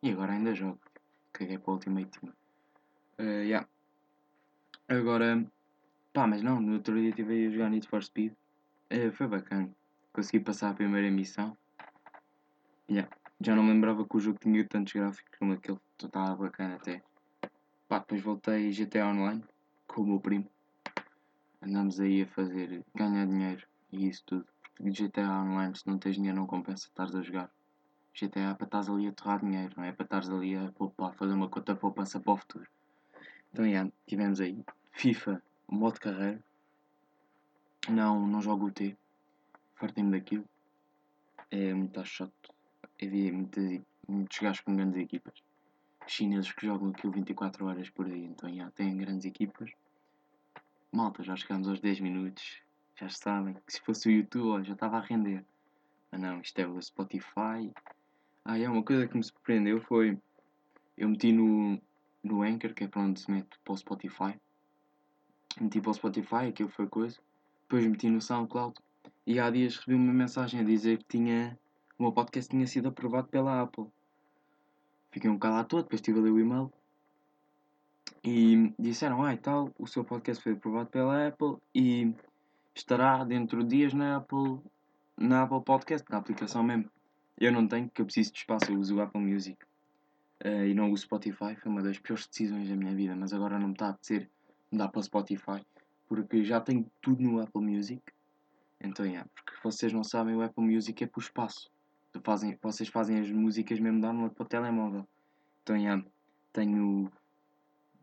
E 0.00 0.12
agora 0.12 0.34
ainda 0.34 0.54
jogo. 0.54 0.78
Caguei 1.32 1.58
para 1.58 1.68
o 1.68 1.74
Ultimate 1.74 2.20
Team. 2.20 2.32
Uh, 3.18 3.42
yeah. 3.42 3.68
Agora, 4.86 5.44
pá, 6.12 6.28
mas 6.28 6.44
não, 6.44 6.60
no 6.60 6.74
outro 6.74 6.94
dia 6.94 7.08
estive 7.10 7.48
a 7.48 7.50
jogar 7.50 7.70
Need 7.70 7.88
for 7.88 8.04
Speed. 8.04 8.34
Uh, 8.92 9.10
foi 9.14 9.26
bacana. 9.26 9.68
Consegui 10.12 10.38
passar 10.38 10.70
a 10.70 10.74
primeira 10.74 11.10
missão. 11.10 11.58
Yeah. 12.88 13.10
Já 13.40 13.56
não 13.56 13.66
lembrava 13.66 14.06
que 14.06 14.16
o 14.16 14.20
jogo 14.20 14.38
tinha 14.38 14.66
tantos 14.66 14.92
gráficos 14.92 15.38
como 15.38 15.52
aquele. 15.52 15.78
Estava 16.02 16.36
bacana 16.36 16.76
até. 16.76 17.02
Pá, 17.88 17.98
depois 17.98 18.22
voltei 18.22 18.70
GTA 18.70 19.06
Online 19.06 19.42
com 19.86 20.02
o 20.02 20.06
meu 20.06 20.20
primo 20.20 20.48
andamos 21.62 22.00
aí 22.00 22.22
a 22.22 22.26
fazer, 22.26 22.82
ganhar 22.94 23.26
dinheiro 23.26 23.66
e 23.92 24.08
isso 24.08 24.22
tudo. 24.26 24.46
Porque 24.74 24.90
GTA 24.90 25.42
Online, 25.42 25.76
se 25.76 25.86
não 25.86 25.98
tens 25.98 26.16
dinheiro, 26.16 26.38
não 26.38 26.46
compensa 26.46 26.86
estares 26.86 27.14
a 27.14 27.22
jogar. 27.22 27.50
GTA 28.18 28.50
é 28.50 28.54
para 28.54 28.64
estares 28.66 28.88
ali 28.88 29.08
a 29.08 29.12
torrar 29.12 29.40
dinheiro, 29.40 29.74
não 29.76 29.84
é 29.84 29.92
para 29.92 30.04
estares 30.04 30.30
ali 30.30 30.56
a 30.56 30.72
poupar, 30.72 31.12
fazer 31.14 31.34
uma 31.34 31.48
conta 31.48 31.76
poupança 31.76 32.18
para 32.18 32.32
o 32.32 32.36
futuro. 32.36 32.66
Então, 33.52 33.66
yeah, 33.66 33.90
tivemos 34.06 34.40
aí 34.40 34.64
FIFA, 34.92 35.42
modo 35.68 36.00
carreira. 36.00 36.42
Não, 37.88 38.26
não 38.26 38.40
jogo 38.40 38.66
o 38.66 38.70
T. 38.70 38.96
Fartei-me 39.74 40.10
daquilo. 40.10 40.44
É 41.50 41.74
muito 41.74 42.04
chato. 42.04 42.54
Havia 43.02 43.32
muitas, 43.32 43.80
muitos 44.08 44.38
gajos 44.38 44.60
com 44.60 44.74
grandes 44.74 45.00
equipas. 45.00 45.34
Chineses 46.06 46.52
que 46.52 46.66
jogam 46.66 46.90
aquilo 46.90 47.12
24 47.12 47.66
horas 47.66 47.88
por 47.90 48.06
aí. 48.06 48.24
Então, 48.24 48.48
yeah, 48.48 48.70
têm 48.72 48.96
grandes 48.96 49.24
equipas 49.24 49.70
malta, 50.92 51.22
já 51.22 51.36
chegamos 51.36 51.68
aos 51.68 51.80
10 51.80 52.00
minutos, 52.00 52.60
já 52.96 53.08
sabem 53.08 53.54
que 53.54 53.72
se 53.72 53.80
fosse 53.80 54.08
o 54.08 54.12
YouTube 54.12 54.64
já 54.64 54.74
estava 54.74 54.98
a 54.98 55.00
render. 55.00 55.44
Mas 56.10 56.20
não, 56.20 56.40
isto 56.40 56.58
é 56.58 56.66
o 56.66 56.80
Spotify. 56.82 57.72
Ah, 58.44 58.58
é 58.58 58.68
uma 58.68 58.82
coisa 58.82 59.06
que 59.06 59.16
me 59.16 59.22
surpreendeu 59.22 59.80
foi 59.80 60.18
eu 60.96 61.08
meti 61.08 61.32
no, 61.32 61.80
no 62.22 62.42
Anchor, 62.42 62.74
que 62.74 62.84
é 62.84 62.88
para 62.88 63.02
onde 63.02 63.20
se 63.20 63.30
mete 63.30 63.58
para 63.64 63.72
o 63.72 63.76
Spotify. 63.76 64.34
Meti 65.60 65.80
para 65.80 65.90
o 65.90 65.94
Spotify, 65.94 66.46
aquilo 66.48 66.68
foi 66.68 66.88
coisa. 66.88 67.18
Depois 67.62 67.86
meti 67.86 68.10
no 68.10 68.20
SoundCloud. 68.20 68.74
E 69.26 69.38
há 69.38 69.48
dias 69.50 69.76
recebi 69.76 69.94
uma 69.94 70.12
mensagem 70.12 70.60
a 70.60 70.64
dizer 70.64 70.98
que 70.98 71.04
tinha, 71.04 71.58
o 72.00 72.04
meu 72.04 72.12
podcast 72.12 72.50
tinha 72.50 72.66
sido 72.66 72.88
aprovado 72.88 73.28
pela 73.28 73.60
Apple. 73.60 73.84
Fiquei 75.10 75.28
um 75.28 75.34
bocado 75.34 75.56
à 75.56 75.64
toa, 75.64 75.82
depois 75.82 76.00
estive 76.00 76.18
a 76.18 76.22
ler 76.22 76.30
o 76.30 76.40
e-mail. 76.40 76.72
E 78.24 78.72
disseram, 78.78 79.22
ah 79.22 79.34
e 79.34 79.36
tal, 79.36 79.70
o 79.78 79.86
seu 79.86 80.02
podcast 80.02 80.42
foi 80.42 80.52
aprovado 80.52 80.88
pela 80.88 81.28
Apple 81.28 81.58
e 81.74 82.14
estará 82.74 83.22
dentro 83.22 83.62
de 83.62 83.76
dias 83.76 83.92
na 83.92 84.16
Apple, 84.16 84.60
na 85.14 85.42
Apple 85.42 85.62
Podcast, 85.62 86.10
na 86.10 86.16
aplicação 86.16 86.62
mesmo. 86.62 86.90
Eu 87.38 87.52
não 87.52 87.68
tenho, 87.68 87.86
porque 87.88 88.00
eu 88.00 88.06
preciso 88.06 88.32
de 88.32 88.38
espaço, 88.38 88.72
eu 88.72 88.78
uso 88.78 88.96
o 88.96 89.02
Apple 89.02 89.20
Music. 89.20 89.58
Uh, 90.42 90.64
e 90.64 90.74
não 90.74 90.90
uso 90.90 91.02
Spotify, 91.02 91.54
foi 91.54 91.70
uma 91.70 91.82
das 91.82 91.98
piores 91.98 92.26
decisões 92.26 92.66
da 92.66 92.76
minha 92.76 92.94
vida, 92.94 93.14
mas 93.14 93.34
agora 93.34 93.58
não 93.58 93.68
me 93.68 93.72
está 93.74 93.88
a 93.88 93.90
apetecer 93.90 94.26
mudar 94.72 94.88
para 94.88 95.00
o 95.00 95.02
Spotify, 95.02 95.66
porque 96.08 96.42
já 96.44 96.62
tenho 96.62 96.90
tudo 97.02 97.22
no 97.22 97.42
Apple 97.42 97.60
Music. 97.60 98.02
Então, 98.80 99.04
é, 99.04 99.22
porque 99.34 99.52
vocês 99.62 99.92
não 99.92 100.02
sabem, 100.02 100.34
o 100.34 100.40
Apple 100.40 100.64
Music 100.64 101.04
é 101.04 101.06
por 101.06 101.20
espaço. 101.20 101.70
Fazem, 102.22 102.58
vocês 102.60 102.88
fazem 102.88 103.20
as 103.20 103.30
músicas 103.30 103.78
mesmo 103.78 104.00
download 104.00 104.34
para 104.34 104.42
o 104.42 104.48
telemóvel. 104.48 105.06
Então, 105.62 105.76
é, 105.76 106.04
tenho 106.52 107.10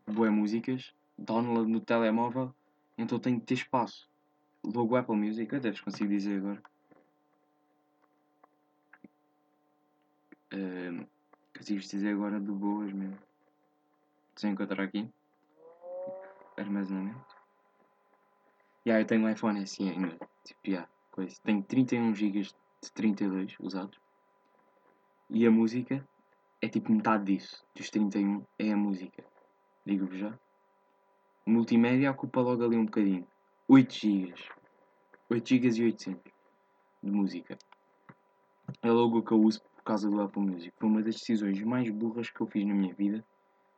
boas 0.08 0.32
músicas, 0.32 0.94
download 1.18 1.70
no 1.70 1.82
telemóvel, 1.82 2.54
então 2.98 3.20
tenho 3.20 3.40
que 3.40 3.46
ter 3.46 3.54
espaço. 3.56 4.10
Logo 4.64 4.96
Apple 4.96 5.16
Music, 5.16 5.54
até 5.56 5.72
vos 5.72 5.82
consigo 5.82 6.10
dizer 6.10 6.40
agora. 6.40 6.64
Uh, 10.54 11.06
consigo 11.56 11.80
dizer 11.80 12.14
agora 12.14 12.40
de 12.40 12.52
boas 12.52 12.92
mesmo. 12.92 13.18
Sem 14.36 14.52
encontrar 14.52 14.84
aqui. 14.84 15.10
Armazenamento. 16.58 17.36
E 18.86 18.90
yeah, 18.90 19.02
eu 19.02 19.06
tenho 19.06 19.26
um 19.26 19.30
iPhone 19.30 19.62
assim 19.62 19.90
ainda. 19.90 20.18
Tipo, 20.44 20.60
yeah, 20.66 20.90
coisa. 21.12 21.36
Tenho 21.44 21.62
31 21.62 22.16
GB 22.16 22.50
de 22.84 22.92
32 22.92 23.56
usados. 23.60 24.00
E 25.30 25.46
a 25.46 25.52
música 25.52 26.08
é 26.62 26.68
tipo 26.68 26.92
metade 26.92 27.26
disso. 27.26 27.66
Dos 27.76 27.90
31 27.90 28.46
é 28.58 28.72
a 28.72 28.78
música. 28.78 29.24
Digo-vos 29.86 30.18
já. 30.18 30.38
Multimédia 31.46 32.12
ocupa 32.12 32.42
logo 32.42 32.64
ali 32.64 32.78
um 32.78 32.86
bocadinho. 32.86 33.28
8 33.68 33.94
GB. 33.94 34.34
8 35.30 35.50
GB 35.50 35.68
e 35.68 35.84
800 35.84 36.34
de 37.04 37.12
música. 37.12 37.58
É 38.82 38.92
logo 38.92 39.20
o 39.20 39.24
que 39.24 39.32
eu 39.32 39.42
uso 39.42 39.62
por 39.62 39.84
causa 39.84 40.10
do 40.10 40.22
Apple 40.22 40.42
Music. 40.42 40.74
Foi 40.78 40.90
uma 40.90 41.02
das 41.02 41.16
decisões 41.16 41.62
mais 41.64 41.90
burras 41.90 42.30
que 42.30 42.42
eu 42.42 42.48
fiz 42.48 42.66
na 42.66 42.74
minha 42.74 42.94
vida. 42.94 43.26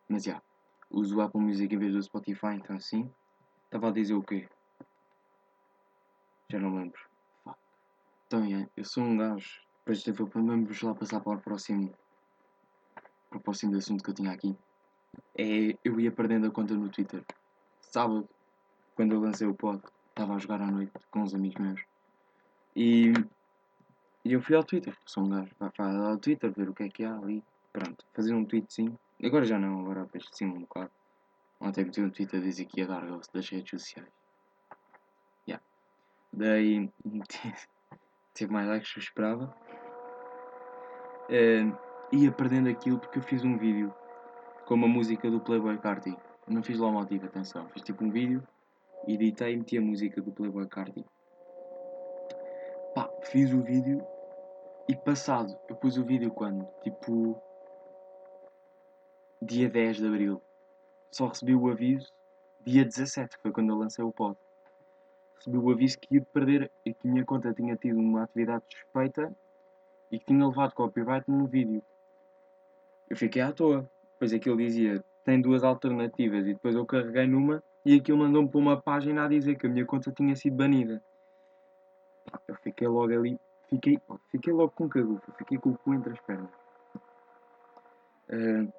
Mas 0.08 0.24
já. 0.24 0.42
Uso 0.90 1.18
o 1.18 1.22
Apple 1.22 1.42
Music 1.42 1.74
em 1.74 1.78
vez 1.78 1.94
do 1.94 2.02
Spotify, 2.02 2.56
então 2.56 2.76
assim. 2.76 3.10
Estava 3.66 3.90
a 3.90 3.92
dizer 3.92 4.16
o 4.16 4.24
quê? 4.24 4.48
Já 6.50 6.60
não 6.60 6.76
lembro. 6.76 7.09
Então, 8.30 8.44
é, 8.44 8.70
eu 8.78 8.86
sou 8.86 9.04
um 9.04 9.18
gajo. 9.18 9.60
Depois 9.80 10.04
vamos 10.32 10.82
lá 10.84 10.94
passar 10.94 11.20
para 11.20 11.36
o 11.36 11.42
próximo. 11.42 11.92
Para 13.28 13.40
o 13.40 13.42
próximo 13.42 13.76
assunto 13.76 14.04
que 14.04 14.12
eu 14.12 14.14
tinha 14.14 14.32
aqui. 14.32 14.56
É, 15.36 15.76
eu 15.84 16.00
ia 16.00 16.12
perdendo 16.12 16.46
a 16.46 16.52
conta 16.52 16.76
no 16.76 16.90
Twitter. 16.90 17.26
Sábado, 17.82 18.30
quando 18.96 19.14
eu 19.16 19.20
lancei 19.20 19.48
o 19.48 19.56
pod, 19.56 19.82
estava 20.10 20.36
a 20.36 20.38
jogar 20.38 20.62
à 20.62 20.68
noite 20.70 20.92
com 21.10 21.22
uns 21.22 21.34
amigos 21.34 21.60
meus. 21.60 21.82
E, 22.76 23.14
e 24.24 24.34
eu 24.34 24.44
fui 24.44 24.56
ao 24.56 24.64
Twitter. 24.64 24.96
Sou 25.08 25.24
um 25.24 25.30
gajo. 25.30 25.52
Vai, 25.58 25.72
vai 25.76 25.96
ao 25.96 26.18
Twitter 26.20 26.52
ver 26.52 26.70
o 26.70 26.74
que 26.76 26.84
é 26.84 26.90
que 26.90 27.04
há 27.04 27.16
ali. 27.18 27.44
Pronto, 27.74 28.06
fazer 28.14 28.36
um 28.36 28.46
tweet 28.46 28.72
sim. 28.72 28.96
Agora 29.24 29.44
já 29.44 29.58
não, 29.58 29.80
agora 29.80 30.04
depois 30.04 30.28
sim 30.32 30.46
um 30.46 30.60
bocado. 30.60 30.92
Ontem 31.60 31.84
meti 31.84 32.00
um 32.00 32.12
tweet 32.12 32.36
a 32.36 32.40
dizer 32.40 32.66
que 32.66 32.82
ia 32.82 32.86
dar 32.86 33.04
gosto 33.08 33.34
das 33.34 33.50
redes 33.50 33.72
sociais. 33.72 34.20
Daí 36.32 36.92
teve 38.34 38.52
mais 38.52 38.68
likes 38.68 38.92
que 38.92 39.00
eu 39.00 39.04
esperava. 39.04 39.54
Uh, 41.30 41.78
ia 42.12 42.32
perdendo 42.32 42.70
aquilo 42.70 43.00
porque 43.00 43.20
eu 43.20 43.24
fiz 43.24 43.44
um 43.44 43.58
vídeo 43.58 43.94
com 44.66 44.74
uma 44.74 44.88
música 44.88 45.30
do 45.30 45.40
Playboy 45.40 45.78
Carti. 45.78 46.16
Não 46.48 46.64
fiz 46.64 46.80
lá 46.80 46.88
o 46.88 46.92
motivo, 46.92 47.26
atenção. 47.26 47.68
Fiz 47.70 47.84
tipo 47.84 48.04
um 48.04 48.10
vídeo, 48.10 48.46
editei 49.08 49.54
e 49.54 49.58
meti 49.58 49.78
a 49.78 49.82
música 49.82 50.22
do 50.22 50.32
Playboy 50.32 50.68
Carti. 50.68 51.06
Pá, 52.96 53.10
fiz 53.24 53.54
o 53.54 53.62
vídeo 53.62 54.04
e 54.88 54.96
passado, 54.96 55.56
eu 55.70 55.76
pus 55.76 55.98
o 55.98 56.04
vídeo 56.04 56.32
quando? 56.32 56.68
Tipo. 56.82 57.42
Dia 59.42 59.70
10 59.70 59.98
de 59.98 60.08
Abril. 60.08 60.42
Só 61.12 61.28
recebi 61.28 61.56
o 61.56 61.70
aviso 61.70 62.12
dia 62.66 62.86
17, 62.86 63.38
foi 63.42 63.52
quando 63.52 63.70
eu 63.72 63.78
lancei 63.78 64.04
o 64.04 64.12
pod 64.12 64.38
recebi 65.40 65.58
o 65.58 65.72
aviso 65.72 65.98
que 66.00 66.16
ia 66.16 66.22
perder 66.22 66.72
e 66.86 66.94
que 66.94 67.08
minha 67.08 67.26
conta 67.26 67.54
tinha 67.54 67.76
tido 67.76 67.98
uma 67.98 68.24
atividade 68.24 68.64
suspeita 68.70 69.34
e 70.12 70.20
que 70.20 70.26
tinha 70.26 70.46
levado 70.46 70.74
copyright 70.74 71.30
no 71.30 71.48
vídeo. 71.48 71.82
Eu 73.10 73.18
fiquei 73.18 73.42
à 73.42 73.52
toa. 73.52 73.90
Depois 74.14 74.34
aquilo 74.34 74.58
dizia 74.58 75.04
tem 75.24 75.42
duas 75.42 75.64
alternativas 75.64 76.46
e 76.46 76.54
depois 76.54 76.76
eu 76.76 76.86
carreguei 76.86 77.28
numa 77.28 77.64
e 77.86 77.96
aquilo 77.96 78.18
mandou-me 78.18 78.50
para 78.50 78.60
uma 78.60 78.82
página 78.82 79.26
a 79.26 79.28
dizer 79.28 79.56
que 79.56 79.66
a 79.66 79.70
minha 79.70 79.86
conta 79.86 80.12
tinha 80.12 80.36
sido 80.36 80.58
banida. 80.58 81.02
Eu 82.48 82.56
fiquei 82.56 82.88
logo 82.88 83.14
ali, 83.14 83.40
fiquei, 83.70 84.00
fiquei 84.30 84.54
logo 84.54 84.72
com 84.72 84.90
cagufa, 84.90 85.32
fiquei 85.38 85.58
com 85.58 85.70
o 85.70 85.78
cu 85.78 85.94
entre 85.94 86.14
as 86.14 86.20
pernas. 86.22 86.50
Uh, 88.30 88.72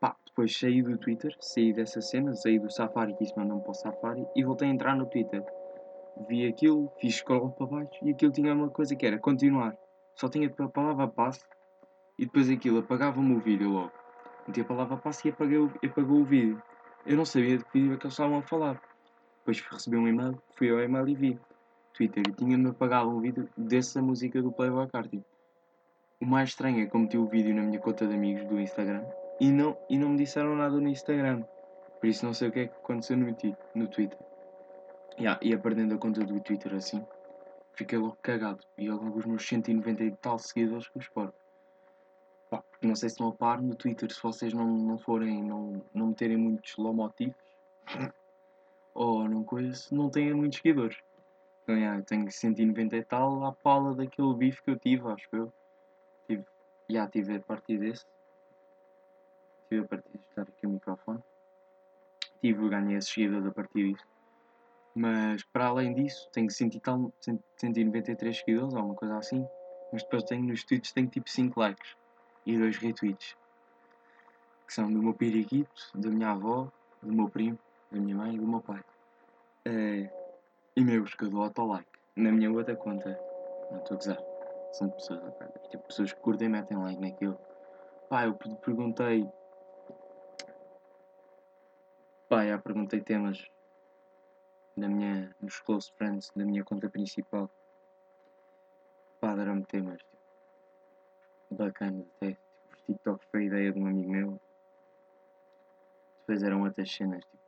pá, 0.00 0.16
depois 0.26 0.56
saí 0.56 0.82
do 0.82 0.96
Twitter, 0.96 1.36
saí 1.40 1.72
dessa 1.72 2.00
cena, 2.00 2.34
saí 2.34 2.58
do 2.58 2.70
Safari 2.70 3.14
que 3.14 3.24
isso 3.24 3.34
mandou-me 3.36 3.62
para 3.62 3.70
o 3.70 3.74
Safari 3.74 4.26
e 4.34 4.42
voltei 4.42 4.68
a 4.68 4.72
entrar 4.72 4.96
no 4.96 5.06
Twitter 5.06 5.44
vi 6.28 6.46
aquilo, 6.46 6.90
fiz 7.00 7.16
scroll 7.16 7.50
para 7.50 7.66
baixo 7.66 7.98
e 8.02 8.10
aquilo 8.10 8.32
tinha 8.32 8.54
uma 8.54 8.70
coisa 8.70 8.94
que 8.96 9.06
era 9.06 9.18
continuar. 9.18 9.76
Só 10.14 10.28
tinha 10.28 10.48
a 10.48 10.68
palavra 10.68 11.08
passe 11.08 11.44
e 12.18 12.24
depois 12.24 12.48
aquilo 12.50 12.78
apagava-me 12.78 13.34
o 13.34 13.40
vídeo 13.40 13.70
logo. 13.70 13.92
Meti 14.46 14.60
a 14.60 14.64
palavra 14.64 14.96
passe 14.96 15.28
e 15.28 15.30
apaguei 15.30 15.58
o, 15.58 15.70
apagou 15.84 16.20
o 16.20 16.24
vídeo. 16.24 16.62
Eu 17.04 17.16
não 17.16 17.24
sabia 17.24 17.58
de 17.58 17.64
que 17.64 17.78
vídeo 17.78 17.94
é 17.94 17.96
que 17.96 18.04
eles 18.04 18.14
estavam 18.14 18.38
a 18.38 18.42
falar. 18.42 18.80
Depois 19.38 19.60
recebi 19.60 19.96
um 19.96 20.08
e-mail, 20.08 20.40
fui 20.56 20.70
ao 20.70 20.80
e-mail 20.80 21.08
e 21.08 21.14
vi. 21.14 21.40
Twitter 21.92 22.22
e 22.28 22.32
tinha-me 22.32 22.68
apagado 22.68 23.08
um 23.08 23.20
vídeo 23.20 23.48
dessa 23.56 24.02
música 24.02 24.42
do 24.42 24.52
Playboy 24.52 24.86
Carti. 24.88 25.24
O 26.20 26.26
mais 26.26 26.50
estranho 26.50 26.82
é 26.82 26.86
que 26.86 26.96
eu 26.96 27.22
o 27.22 27.26
vídeo 27.26 27.54
na 27.54 27.62
minha 27.62 27.78
conta 27.78 28.06
de 28.06 28.14
amigos 28.14 28.44
do 28.44 28.60
Instagram 28.60 29.04
e 29.40 29.50
não, 29.50 29.76
e 29.88 29.98
não 29.98 30.10
me 30.10 30.16
disseram 30.16 30.56
nada 30.56 30.78
no 30.78 30.88
Instagram. 30.88 31.42
Por 32.00 32.06
isso 32.06 32.24
não 32.24 32.32
sei 32.32 32.48
o 32.48 32.52
que 32.52 32.60
é 32.60 32.66
que 32.66 32.74
aconteceu 32.74 33.16
no, 33.16 33.26
no 33.74 33.88
Twitter. 33.88 34.18
Yeah, 35.18 35.40
ia 35.42 35.58
perdendo 35.58 35.94
a 35.94 35.98
conta 35.98 36.24
do 36.24 36.40
Twitter 36.40 36.74
assim. 36.74 37.04
Fiquei 37.72 37.98
logo 37.98 38.18
cagado. 38.22 38.62
E 38.76 38.90
os 38.90 39.24
meus 39.24 39.46
190 39.46 40.04
e 40.04 40.10
tal 40.16 40.38
seguidores 40.38 40.88
que 40.88 40.98
os 40.98 41.08
pôr. 41.08 41.32
Pá, 42.50 42.62
não 42.82 42.94
sei 42.94 43.08
se 43.08 43.22
a 43.22 43.30
par 43.32 43.60
no 43.60 43.74
Twitter 43.74 44.12
se 44.12 44.22
vocês 44.22 44.52
não, 44.52 44.66
não 44.66 44.98
forem, 44.98 45.42
não, 45.42 45.82
não 45.94 46.08
meterem 46.08 46.36
muitos 46.36 46.76
lomotivos. 46.76 47.36
ou 48.94 49.28
não 49.28 49.44
coisa, 49.44 49.88
não 49.92 50.10
têm 50.10 50.32
muitos 50.32 50.58
seguidores. 50.58 50.96
Então, 51.62 51.76
yeah, 51.76 52.00
tenho 52.02 52.30
190 52.30 52.96
e 52.96 53.04
tal 53.04 53.44
à 53.44 53.52
pala 53.52 53.94
daquele 53.94 54.34
bife 54.34 54.62
que 54.62 54.70
eu 54.70 54.78
tive, 54.78 55.08
acho 55.08 55.28
que 55.28 55.36
eu. 55.36 55.52
Tive, 56.28 56.44
já 56.88 57.08
tive 57.08 57.36
a 57.36 57.40
partir 57.40 57.78
desse. 57.78 58.06
Tive 59.68 59.84
a 59.84 59.88
partir 59.88 60.12
de 60.12 60.24
estar 60.28 60.42
aqui 60.42 60.66
o 60.66 60.70
microfone. 60.70 61.22
Tive, 62.40 62.68
ganhei 62.68 62.96
esses 62.96 63.12
seguidores 63.12 63.46
a 63.46 63.50
partir 63.50 63.92
disso. 63.92 64.15
Mas 64.96 65.42
para 65.44 65.66
além 65.66 65.92
disso, 65.92 66.26
tenho 66.32 66.50
193 66.50 68.38
seguidores 68.38 68.72
ou 68.72 68.82
uma 68.82 68.94
coisa 68.94 69.18
assim. 69.18 69.46
Mas 69.92 70.02
depois 70.02 70.24
tenho 70.24 70.44
nos 70.44 70.64
tweets 70.64 70.90
tenho 70.90 71.06
tipo 71.06 71.28
5 71.28 71.60
likes 71.60 71.94
e 72.46 72.56
2 72.56 72.78
retweets. 72.78 73.36
Que 74.66 74.72
são 74.72 74.90
do 74.90 75.02
meu 75.02 75.12
periquito, 75.12 75.70
da 75.94 76.08
minha 76.08 76.30
avó, 76.30 76.72
do 77.02 77.12
meu 77.12 77.28
primo, 77.28 77.58
da 77.92 78.00
minha 78.00 78.16
mãe 78.16 78.36
e 78.36 78.38
do 78.38 78.48
meu 78.48 78.62
pai. 78.62 78.80
Uh, 79.68 80.08
e 80.74 80.82
meus 80.82 81.14
que 81.14 81.24
eu 81.24 81.28
dou 81.28 81.42
auto-like. 81.42 81.86
Na 82.16 82.32
minha 82.32 82.50
outra 82.50 82.74
conta. 82.74 83.20
Não 83.70 83.78
estou 83.78 83.96
a 83.96 83.98
gozar. 83.98 84.18
São 84.72 84.88
pessoas, 84.88 85.20
tipo, 85.68 85.86
pessoas 85.88 86.12
que 86.14 86.20
curtem 86.20 86.46
e 86.46 86.50
metem 86.50 86.78
like 86.78 87.00
naquilo. 87.02 87.38
Pá, 88.08 88.24
eu 88.24 88.34
perguntei. 88.34 89.28
Pá, 92.30 92.46
já 92.46 92.58
perguntei 92.58 93.02
temas 93.02 93.46
na 94.76 94.88
minha, 94.88 95.34
nos 95.40 95.58
close 95.60 95.90
friends 95.96 96.30
da 96.36 96.44
minha 96.44 96.62
conta 96.62 96.88
principal. 96.88 97.50
Pá, 99.20 99.34
deram-me 99.34 99.64
temas 99.64 100.02
tipo, 100.02 100.16
bacanas 101.50 102.06
até. 102.16 102.32
Tipo, 102.32 102.74
os 102.74 102.82
TikToks 102.82 103.28
foi 103.30 103.40
a 103.40 103.46
ideia 103.46 103.72
de 103.72 103.80
um 103.80 103.86
amigo 103.86 104.10
meu. 104.10 104.40
Depois 106.20 106.42
eram 106.42 106.62
outras 106.62 106.92
cenas, 106.92 107.24
tipo, 107.24 107.42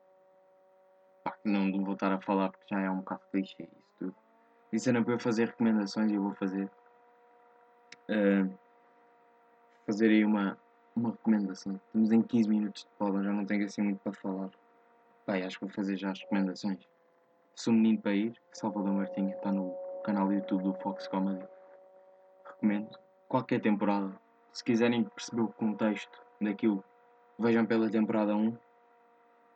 pá, 1.22 1.32
que 1.32 1.48
não 1.48 1.84
vou 1.84 1.94
estar 1.94 2.12
a 2.12 2.20
falar 2.20 2.50
porque 2.50 2.74
já 2.74 2.80
é 2.80 2.90
um 2.90 2.98
bocado 2.98 3.22
clichê 3.30 3.64
isso 3.64 3.92
tudo. 3.98 4.16
Disseram 4.72 5.04
para 5.04 5.14
eu 5.14 5.18
fazer 5.18 5.46
recomendações 5.46 6.10
e 6.10 6.14
eu 6.14 6.22
vou 6.22 6.34
fazer. 6.34 6.70
Uh, 8.08 8.58
fazer 9.84 10.08
aí 10.08 10.24
uma, 10.24 10.58
uma 10.94 11.10
recomendação. 11.10 11.80
Estamos 11.86 12.12
em 12.12 12.22
15 12.22 12.48
minutos 12.48 12.82
de 12.82 12.90
prova, 12.96 13.22
já 13.22 13.32
não 13.32 13.44
tenho 13.44 13.64
assim 13.64 13.82
muito 13.82 14.00
para 14.00 14.12
falar. 14.12 14.50
Pai, 15.26 15.42
acho 15.42 15.58
que 15.58 15.64
vou 15.66 15.74
fazer 15.74 15.96
já 15.96 16.10
as 16.10 16.20
recomendações. 16.20 16.86
Sou 17.58 17.72
menino 17.72 18.00
para 18.00 18.14
ir, 18.14 18.40
Salvador 18.52 18.92
Martinha, 18.92 19.34
está 19.34 19.50
no 19.50 19.74
canal 20.04 20.32
YouTube 20.32 20.62
do 20.62 20.74
Fox 20.74 21.08
Comedy. 21.08 21.44
Recomendo. 22.46 22.96
Qualquer 23.26 23.60
temporada. 23.60 24.14
Se 24.52 24.62
quiserem 24.62 25.02
perceber 25.02 25.42
o 25.42 25.48
contexto 25.48 26.22
daquilo, 26.40 26.84
vejam 27.36 27.66
pela 27.66 27.90
temporada 27.90 28.36
1. 28.36 28.56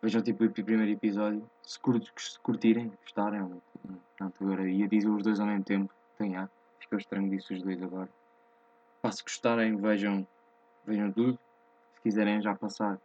Vejam 0.02 0.20
tipo 0.20 0.42
o 0.42 0.50
primeiro 0.50 0.90
episódio. 0.90 1.48
Se, 1.62 1.78
curto, 1.78 2.12
se 2.20 2.40
curtirem, 2.40 2.92
gostarem. 3.02 3.62
Pronto, 4.16 4.44
agora 4.44 4.68
ia 4.68 4.88
dizer 4.88 5.08
os 5.08 5.22
dois 5.22 5.38
ao 5.38 5.46
mesmo 5.46 5.62
tempo. 5.62 5.94
Tem 6.18 6.36
A. 6.36 6.50
Ficou 6.80 6.98
estranho 6.98 7.30
disso 7.30 7.54
os 7.54 7.62
dois 7.62 7.80
agora. 7.80 8.08
Pá, 9.00 9.12
se 9.12 9.22
gostarem, 9.22 9.76
vejam, 9.76 10.26
vejam 10.84 11.12
tudo. 11.12 11.38
Se 11.94 12.00
quiserem 12.00 12.42
já 12.42 12.52
passar 12.52 12.98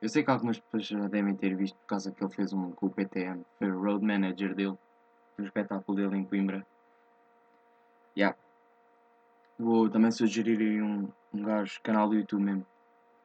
eu 0.00 0.08
sei 0.08 0.22
que 0.22 0.30
algumas 0.30 0.58
pessoas 0.58 0.86
já 0.86 1.08
devem 1.08 1.34
ter 1.34 1.56
visto 1.56 1.76
por 1.78 1.86
causa 1.86 2.10
que 2.12 2.22
ele 2.22 2.32
fez 2.32 2.52
um 2.52 2.70
com 2.72 2.86
o 2.86 2.90
PTM, 2.90 3.44
foi 3.58 3.70
o 3.70 3.80
road 3.80 4.04
manager 4.04 4.54
dele, 4.54 4.78
no 5.38 5.44
espetáculo 5.44 5.96
dele 5.96 6.16
em 6.16 6.24
Coimbra. 6.24 6.66
Yeah. 8.16 8.36
Vou 9.58 9.88
também 9.88 10.10
sugerir 10.10 10.82
um, 10.82 11.08
um 11.32 11.42
gajo, 11.42 11.80
canal 11.82 12.08
do 12.08 12.14
YouTube 12.14 12.42
mesmo, 12.42 12.66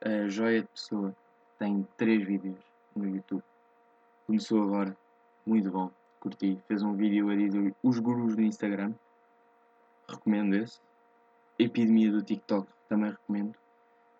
a 0.03 0.27
Joia 0.27 0.61
de 0.61 0.67
Pessoa, 0.67 1.15
tem 1.59 1.87
3 1.97 2.25
vídeos 2.25 2.57
no 2.95 3.07
YouTube. 3.07 3.43
Começou 4.25 4.63
agora, 4.63 4.97
muito 5.45 5.69
bom, 5.69 5.91
curti. 6.19 6.57
Fez 6.67 6.81
um 6.81 6.93
vídeo 6.93 7.29
a 7.29 7.35
dizer 7.35 7.75
os 7.83 7.99
gurus 7.99 8.35
do 8.35 8.41
Instagram, 8.41 8.93
recomendo 10.07 10.55
esse. 10.55 10.79
Epidemia 11.59 12.11
do 12.11 12.23
TikTok, 12.23 12.67
também 12.89 13.11
recomendo. 13.11 13.53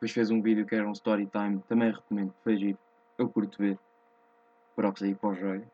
Depois 0.02 0.14
fez 0.14 0.32
um 0.32 0.42
vídeo 0.42 0.66
que 0.66 0.74
era 0.74 0.88
um 0.88 0.94
story 0.94 1.28
time, 1.28 1.62
também 1.68 1.92
recomendo, 1.92 2.34
foi 2.44 2.58
giro. 2.58 2.80
Eu 3.20 3.30
curto 3.30 3.56
ver. 3.60 3.78
Props 4.76 5.04
aí 5.04 5.14
para 5.14 5.30
o 5.30 5.36
Joia. 5.36 5.72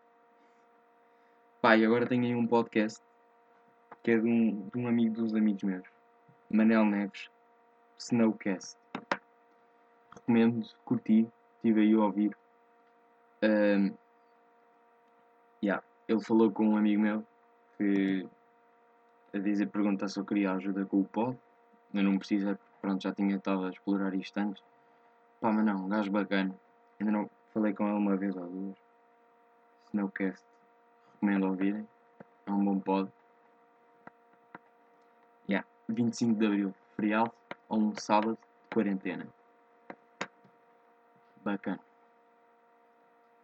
Pá, 1.62 1.78
e 1.78 1.86
agora 1.86 2.06
tenho 2.06 2.26
aí 2.26 2.36
um 2.36 2.46
podcast 2.46 3.02
que 4.04 4.12
é 4.12 4.18
de 4.18 4.28
um, 4.28 4.68
de 4.68 4.78
um 4.78 4.86
amigo 4.86 5.16
dos 5.16 5.34
amigos 5.34 5.64
meus, 5.64 5.88
Manel 6.50 6.84
Neves, 6.84 7.30
Snowcast. 7.98 8.78
Recomendo, 10.14 10.68
curti, 10.84 11.26
estive 11.56 11.80
aí 11.80 11.94
a 11.94 12.00
ouvir. 12.00 12.36
Um, 13.42 13.94
yeah, 15.64 15.82
ele 16.06 16.22
falou 16.22 16.52
com 16.52 16.68
um 16.68 16.76
amigo 16.76 17.02
meu 17.02 17.26
que 17.78 18.28
a 19.34 19.38
dizer 19.38 19.68
pergunta 19.68 20.06
se 20.10 20.20
eu 20.20 20.26
queria 20.26 20.52
ajuda 20.52 20.86
com 20.86 21.00
o 21.00 21.06
pod. 21.06 21.38
Eu 21.94 22.04
não 22.04 22.18
precisa 22.18 22.60
pronto, 22.82 23.02
já 23.02 23.14
tinha 23.14 23.36
estado 23.36 23.66
a 23.66 23.70
explorar 23.70 24.14
isto 24.14 24.38
antes. 24.38 24.64
Pá, 25.40 25.52
mas 25.52 25.66
não, 25.66 25.86
um 25.86 25.90
gajo 25.90 26.12
bacana. 26.12 26.56
Ainda 27.00 27.12
não 27.12 27.30
falei 27.54 27.74
com 27.74 27.88
ele 27.88 27.98
uma 27.98 28.16
vez 28.16 28.36
ou 28.36 28.48
duas. 28.48 28.78
Snowcast, 29.94 30.46
recomendo 31.14 31.48
ouvirem. 31.48 31.88
É 32.46 32.52
um 32.52 32.64
bom 32.64 32.80
pod. 32.80 33.12
Yeah, 35.50 35.68
25 35.90 36.40
de 36.40 36.46
Abril, 36.46 36.76
feriado, 36.96 37.32
ou 37.70 37.80
um 37.80 37.96
sábado 37.96 38.38
de 38.64 38.74
quarentena. 38.74 39.28
Bacana. 41.44 41.80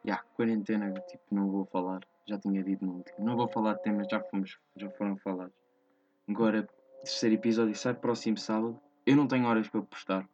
Yeah, 0.05 0.23
quarentena, 0.35 0.91
tipo, 1.01 1.23
não 1.31 1.49
vou 1.49 1.65
falar. 1.65 2.01
Já 2.25 2.37
tinha 2.37 2.63
dito 2.63 2.85
no 2.85 2.93
último. 2.93 3.25
Não 3.25 3.35
vou 3.35 3.47
falar 3.47 3.73
de 3.75 3.83
temas, 3.83 4.07
já, 4.09 4.19
fomos, 4.21 4.57
já 4.75 4.89
foram 4.91 5.17
falados. 5.17 5.53
Agora, 6.27 6.67
terceiro 7.03 7.35
episódio 7.35 7.75
sai 7.75 7.93
próximo 7.93 8.37
sábado. 8.37 8.79
Eu 9.05 9.17
não 9.17 9.27
tenho 9.27 9.45
horas 9.47 9.67
para 9.67 9.81
postar. 9.81 10.29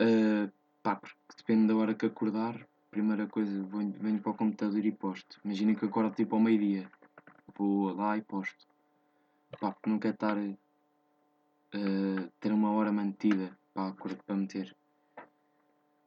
Uh, 0.00 0.50
pá, 0.82 0.96
porque 0.96 1.14
depende 1.36 1.68
da 1.68 1.76
hora 1.76 1.94
que 1.94 2.06
acordar. 2.06 2.66
Primeira 2.90 3.26
coisa, 3.26 3.62
venho, 3.64 4.20
para 4.20 4.30
o 4.30 4.34
computador 4.34 4.82
e 4.84 4.92
posto. 4.92 5.38
Imaginem 5.44 5.74
que 5.74 5.84
acordo 5.84 6.14
tipo 6.14 6.36
ao 6.36 6.40
meio-dia. 6.40 6.90
Vou 7.54 7.94
lá 7.94 8.16
e 8.16 8.22
posto. 8.22 8.66
Pá, 9.60 9.72
porque 9.72 9.98
quero 9.98 10.14
estar. 10.14 10.38
Uh, 10.38 12.30
ter 12.40 12.50
uma 12.50 12.70
hora 12.70 12.90
mantida 12.90 13.54
para, 13.74 13.92
para 13.92 14.36
meter. 14.36 14.74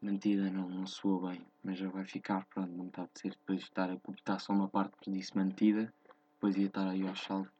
Mantida 0.01 0.49
não, 0.49 0.67
não 0.69 0.87
soa 0.87 1.29
bem, 1.29 1.45
mas 1.63 1.77
já 1.77 1.89
vai 1.89 2.05
ficar, 2.05 2.45
pronto, 2.45 2.71
não 2.71 2.87
está 2.87 3.03
a 3.03 3.09
ser 3.13 3.31
depois 3.31 3.59
de 3.59 3.65
estar 3.65 3.91
a 3.91 3.97
cortar 3.97 4.39
só 4.39 4.53
uma 4.53 4.69
parte 4.69 5.11
disso 5.11 5.33
mantida, 5.35 5.91
depois 6.35 6.55
ia 6.55 6.67
estar 6.67 6.87
aí 6.87 7.05
aos 7.05 7.19
saltos. 7.19 7.51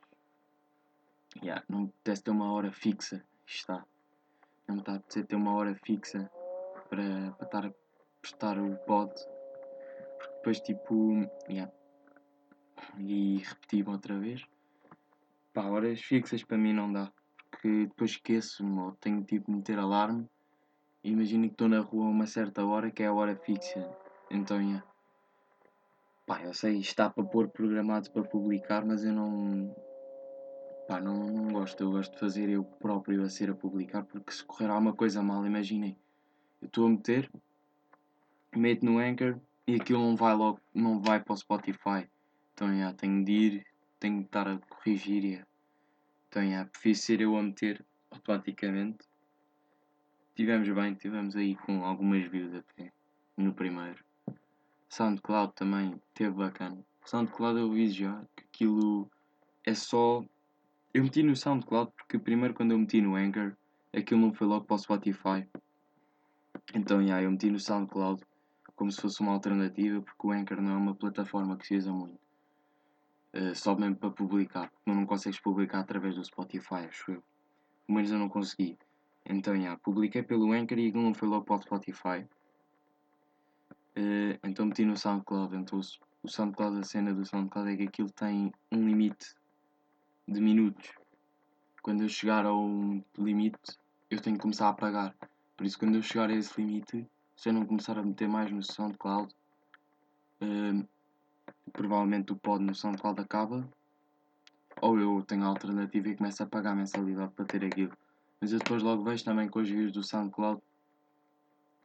Yeah, 1.44 1.64
não 1.68 1.82
me 1.82 1.94
ter 2.04 2.30
uma 2.30 2.52
hora 2.52 2.72
fixa 2.72 3.24
está. 3.48 3.86
Não 4.68 4.78
está 4.78 4.94
a 4.94 4.96
apetecer 4.96 5.26
ter 5.26 5.36
uma 5.36 5.54
hora 5.56 5.76
fixa 5.76 6.30
para, 6.90 7.32
para 7.32 7.46
estar 7.46 7.66
a 7.66 7.74
prestar 8.22 8.58
o 8.60 8.76
pod. 8.86 9.14
Porque 10.18 10.34
depois 10.36 10.60
tipo. 10.60 11.30
Yeah. 11.50 11.72
E 13.00 13.38
repetir 13.38 13.88
outra 13.88 14.18
vez. 14.20 14.46
Pá, 15.54 15.64
horas 15.64 16.02
fixas 16.02 16.44
para 16.44 16.58
mim 16.58 16.74
não 16.74 16.92
dá. 16.92 17.12
Porque 17.50 17.86
depois 17.86 18.12
esqueço-me 18.12 18.80
ou 18.82 18.92
tenho 18.94 19.24
tipo 19.24 19.52
de 19.52 19.58
meter 19.58 19.80
alarme. 19.80 20.30
Imagino 21.04 21.48
que 21.48 21.54
estou 21.54 21.70
na 21.70 21.80
rua 21.80 22.06
a 22.06 22.10
uma 22.10 22.28
certa 22.28 22.66
hora 22.66 22.92
que 22.92 23.02
é 23.02 23.08
a 23.08 23.14
hora 23.14 23.36
fixa. 23.36 23.90
Então, 24.30 24.62
yeah. 24.62 24.86
pá, 26.26 26.44
eu 26.44 26.54
sei, 26.54 26.80
está 26.80 27.10
para 27.10 27.24
pôr 27.24 27.48
programado 27.48 28.12
para 28.12 28.24
publicar, 28.24 28.86
mas 28.86 29.06
eu 29.06 29.14
não, 29.14 29.74
Pá, 30.88 31.02
não, 31.02 31.28
não 31.28 31.52
gosto. 31.52 31.84
Eu 31.84 31.92
gosto 31.92 32.14
de 32.14 32.20
fazer 32.20 32.50
eu 32.50 32.64
próprio 32.64 33.22
a 33.24 33.30
ser 33.30 33.50
a 33.50 33.56
publicar, 33.56 34.04
porque 34.04 34.32
se 34.32 34.44
correr 34.44 34.70
alguma 34.70 34.94
coisa 34.94 35.22
mal, 35.22 35.46
imaginem. 35.46 35.98
Eu 36.62 36.68
estou 36.68 36.88
a 36.88 36.90
meter, 36.90 37.30
meto 38.56 38.86
no 38.86 38.98
Anchor 38.98 39.38
e 39.68 39.76
aquilo 39.76 40.00
não 40.00 40.16
vai 40.16 40.34
logo, 40.34 40.62
não 40.74 41.02
vai 41.02 41.20
para 41.20 41.34
o 41.34 41.38
Spotify. 41.38 42.10
Então, 42.54 42.74
já, 42.76 42.94
tenho 42.94 43.24
de 43.26 43.32
ir, 43.32 43.68
tenho 44.00 44.20
de 44.20 44.26
estar 44.26 44.48
a 44.48 44.58
corrigir. 44.58 45.40
Já. 45.40 45.48
Então, 46.30 46.50
já, 46.50 46.66
prefiro 46.66 46.96
ser 46.96 47.22
eu 47.22 47.38
a 47.38 47.44
meter 47.44 47.86
automaticamente. 48.10 49.06
Tivemos 50.36 50.70
bem, 50.70 50.94
tivemos 50.94 51.36
aí 51.36 51.56
com 51.56 51.84
algumas 51.84 52.26
views 52.30 52.54
até 52.54 52.94
no 53.36 53.54
primeiro. 53.54 54.06
SoundCloud 54.88 55.54
também 55.54 56.02
teve 56.14 56.32
bacana. 56.32 56.82
SoundCloud 57.06 57.60
eu 57.60 57.72
vi 57.72 57.90
já 57.90 58.24
que 58.36 58.44
aquilo 58.46 59.12
é 59.66 59.74
só 59.74 60.24
eu 60.94 61.04
meti 61.04 61.24
no 61.24 61.36
SoundCloud 61.36 61.92
porque 61.96 62.18
primeiro 62.18 62.54
quando 62.54 62.72
eu 62.72 62.80
meti 62.80 63.02
no 63.02 63.16
Anchor 63.16 63.56
aquilo 63.94 64.22
não 64.22 64.34
foi 64.34 64.48
logo 64.48 64.66
para 64.66 64.76
o 64.76 64.80
Spotify. 64.80 65.48
Então 66.74 67.02
yeah, 67.02 67.24
eu 67.24 67.32
meti 67.32 67.50
no 67.50 67.60
SoundCloud 67.60 68.24
como 68.76 68.92
se 68.92 69.02
fosse 69.02 69.22
uma 69.22 69.34
alternativa 69.34 70.02
porque 70.02 70.28
o 70.28 70.32
Anchor 70.32 70.62
não 70.62 70.74
é 70.74 70.78
uma 70.78 70.96
plataforma 70.96 71.58
que 71.58 71.68
se 71.68 71.76
usa 71.76 71.92
muito. 71.92 72.20
Uh, 73.34 73.54
só 73.54 73.76
mesmo 73.76 73.96
para 73.98 74.12
publicar. 74.12 74.70
Porque 74.72 74.92
não 74.92 75.06
consegues 75.06 75.40
publicar 75.40 75.80
através 75.80 76.16
do 76.16 76.24
Spotify, 76.24 76.86
acho 76.88 77.12
eu. 77.12 77.24
Mas 77.88 78.12
eu 78.12 78.20
não 78.20 78.30
consegui. 78.30 78.78
Então 79.26 79.56
yeah, 79.56 79.80
publiquei 79.84 80.24
pelo 80.24 80.52
Anchor 80.52 80.78
e 80.80 80.88
aquilo 80.88 81.04
não 81.04 81.14
foi 81.14 81.28
logo 81.28 81.46
para 81.46 81.58
o 81.58 81.62
Spotify. 81.62 82.26
Uh, 83.98 84.38
então 84.44 84.68
meti 84.68 84.86
no 84.86 84.98
SoundCloud. 84.98 85.56
Então 85.56 85.80
o 86.24 86.28
SoundCloud, 86.28 86.80
a 86.80 86.84
cena 86.84 87.14
do 87.14 87.26
SoundCloud 87.26 87.72
é 87.72 87.78
que 87.78 87.84
aquilo 87.84 88.12
tem 88.12 88.52
um 88.72 88.86
limite 88.86 89.36
de 90.28 90.42
minutos. 90.42 90.92
Quando 91.82 92.04
eu 92.04 92.10
chegar 92.10 92.46
ao 92.46 92.68
limite, 93.18 93.78
eu 94.10 94.22
tenho 94.22 94.36
que 94.36 94.42
começar 94.42 94.70
a 94.70 94.74
pagar. 94.74 95.16
Por 95.56 95.66
isso, 95.66 95.80
quando 95.80 95.96
eu 95.96 96.02
chegar 96.02 96.30
a 96.30 96.34
esse 96.34 96.62
limite, 96.62 97.08
se 97.36 97.50
eu 97.50 97.54
não 97.54 97.66
começar 97.66 97.98
a 97.98 98.04
meter 98.04 98.28
mais 98.28 98.52
no 98.52 98.62
SoundCloud, 98.62 99.34
um, 100.42 100.86
provavelmente 101.72 102.34
o 102.34 102.36
pod 102.36 102.64
no 102.64 102.76
SoundCloud 102.76 103.22
acaba. 103.22 103.68
Ou 104.82 105.00
eu 105.00 105.24
tenho 105.24 105.44
a 105.44 105.48
alternativa 105.48 106.10
e 106.10 106.16
começo 106.16 106.44
a 106.44 106.48
pagar 106.48 106.72
a 106.72 106.76
mensalidade 106.76 107.32
para 107.34 107.46
ter 107.46 107.66
aquilo. 107.66 107.94
Mas 108.40 108.52
eu 108.52 108.60
depois 108.60 108.84
logo 108.84 109.04
vejo 109.04 109.24
também 109.24 109.50
com 109.50 109.60
os 109.60 109.70
views 109.70 109.92
do 109.92 110.04
SoundCloud 110.04 110.62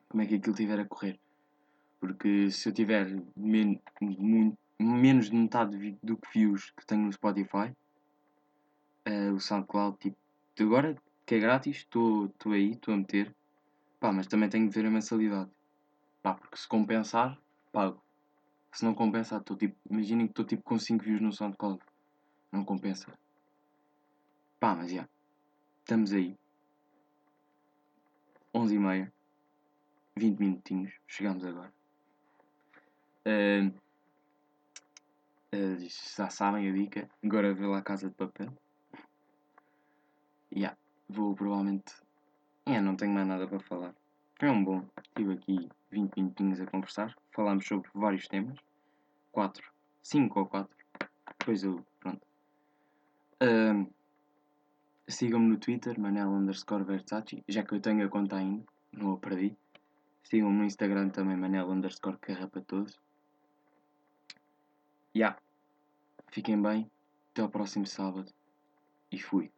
como 0.09 0.23
é 0.23 0.27
que 0.27 0.35
aquilo 0.35 0.53
estiver 0.53 0.79
a 0.79 0.85
correr. 0.85 1.19
Porque 1.99 2.51
se 2.51 2.69
eu 2.69 2.73
tiver 2.75 3.23
men 3.35 3.81
muito, 4.01 4.59
menos 4.79 5.31
de 5.31 5.37
metade 5.37 5.97
do 6.03 6.17
que 6.19 6.39
views 6.39 6.71
que 6.73 6.85
tenho 6.85 7.05
no 7.05 7.13
Spotify, 7.13 7.73
uh, 9.09 9.35
o 9.35 9.41
SoundCloud, 9.41 9.99
tipo, 9.99 10.17
agora 10.61 10.97
que 11.25 11.37
é 11.37 11.39
grátis, 11.39 11.79
estou 11.79 12.31
aí, 12.47 12.73
estou 12.73 12.95
a 12.95 12.97
meter, 12.97 13.35
pá, 13.99 14.13
mas 14.13 14.27
também 14.27 14.49
tenho 14.49 14.69
de 14.69 14.75
ver 14.75 14.87
a 14.87 14.91
mensalidade, 14.91 15.51
pá, 16.23 16.35
porque 16.35 16.57
se 16.57 16.69
compensar, 16.69 17.39
pago. 17.71 18.03
Se 18.73 18.85
não 18.85 18.95
compensar, 18.95 19.41
estou 19.41 19.57
tipo, 19.57 19.77
imaginem 19.91 20.27
que 20.27 20.33
estou 20.33 20.45
tipo 20.45 20.63
com 20.63 20.79
5 20.79 21.05
views 21.05 21.21
no 21.21 21.33
SoundCloud, 21.33 21.81
não 22.51 22.65
compensa. 22.65 23.13
Pá, 24.59 24.75
mas 24.75 24.89
já, 24.89 24.93
yeah, 24.93 25.11
estamos 25.81 26.13
aí. 26.13 26.37
11 28.55 28.75
e 28.75 28.79
meia, 28.79 29.13
20 30.17 30.39
minutinhos, 30.39 30.93
chegamos 31.07 31.45
agora. 31.45 31.73
Uh, 33.27 33.69
uh, 35.55 35.89
já 36.17 36.29
sabem 36.29 36.69
a 36.69 36.73
dica, 36.73 37.11
agora 37.25 37.55
vê 37.55 37.67
lá 37.67 37.79
a 37.79 37.83
casa 37.83 38.09
de 38.09 38.15
papel. 38.15 38.53
Yeah, 40.55 40.77
vou 41.09 41.35
provavelmente 41.35 41.95
É, 42.67 42.81
não 42.81 42.95
tenho 42.95 43.13
mais 43.13 43.27
nada 43.27 43.49
para 43.49 43.59
falar. 43.61 43.95
Foi 44.39 44.51
um 44.51 44.63
bom. 44.63 44.87
Estive 45.03 45.33
aqui 45.33 45.69
20 45.91 46.17
minutinhos 46.17 46.61
a 46.61 46.67
conversar. 46.67 47.17
Falámos 47.33 47.67
sobre 47.67 47.89
vários 47.95 48.29
temas. 48.29 48.59
4. 49.33 49.73
5 50.03 50.41
ou 50.41 50.47
4. 50.47 50.77
Depois 51.39 51.65
eu. 51.65 51.85
Pronto. 52.01 52.21
Uh, 53.43 53.91
Sigam-me 55.09 55.49
no 55.49 55.59
Twitter, 55.59 55.99
Manel 55.99 56.31
underscore 56.31 56.85
Versace, 56.85 57.43
já 57.49 57.65
que 57.65 57.75
eu 57.75 57.81
tenho 57.81 58.07
a 58.07 58.09
conta 58.09 58.37
ainda, 58.37 58.65
não 58.93 59.13
a 59.13 59.19
perdi. 59.19 59.57
Sigam-me 60.23 60.59
no 60.59 60.65
Instagram 60.65 61.09
também, 61.11 61.37
Manel 61.37 61.71
underscore 61.71 62.19
Carrapatoso. 62.19 62.99
Ya. 65.15 65.29
Yeah. 65.29 65.39
Fiquem 66.29 66.61
bem. 66.61 66.91
Até 67.33 67.43
ao 67.43 67.49
próximo 67.49 67.87
sábado. 67.87 68.33
E 69.11 69.19
fui. 69.19 69.51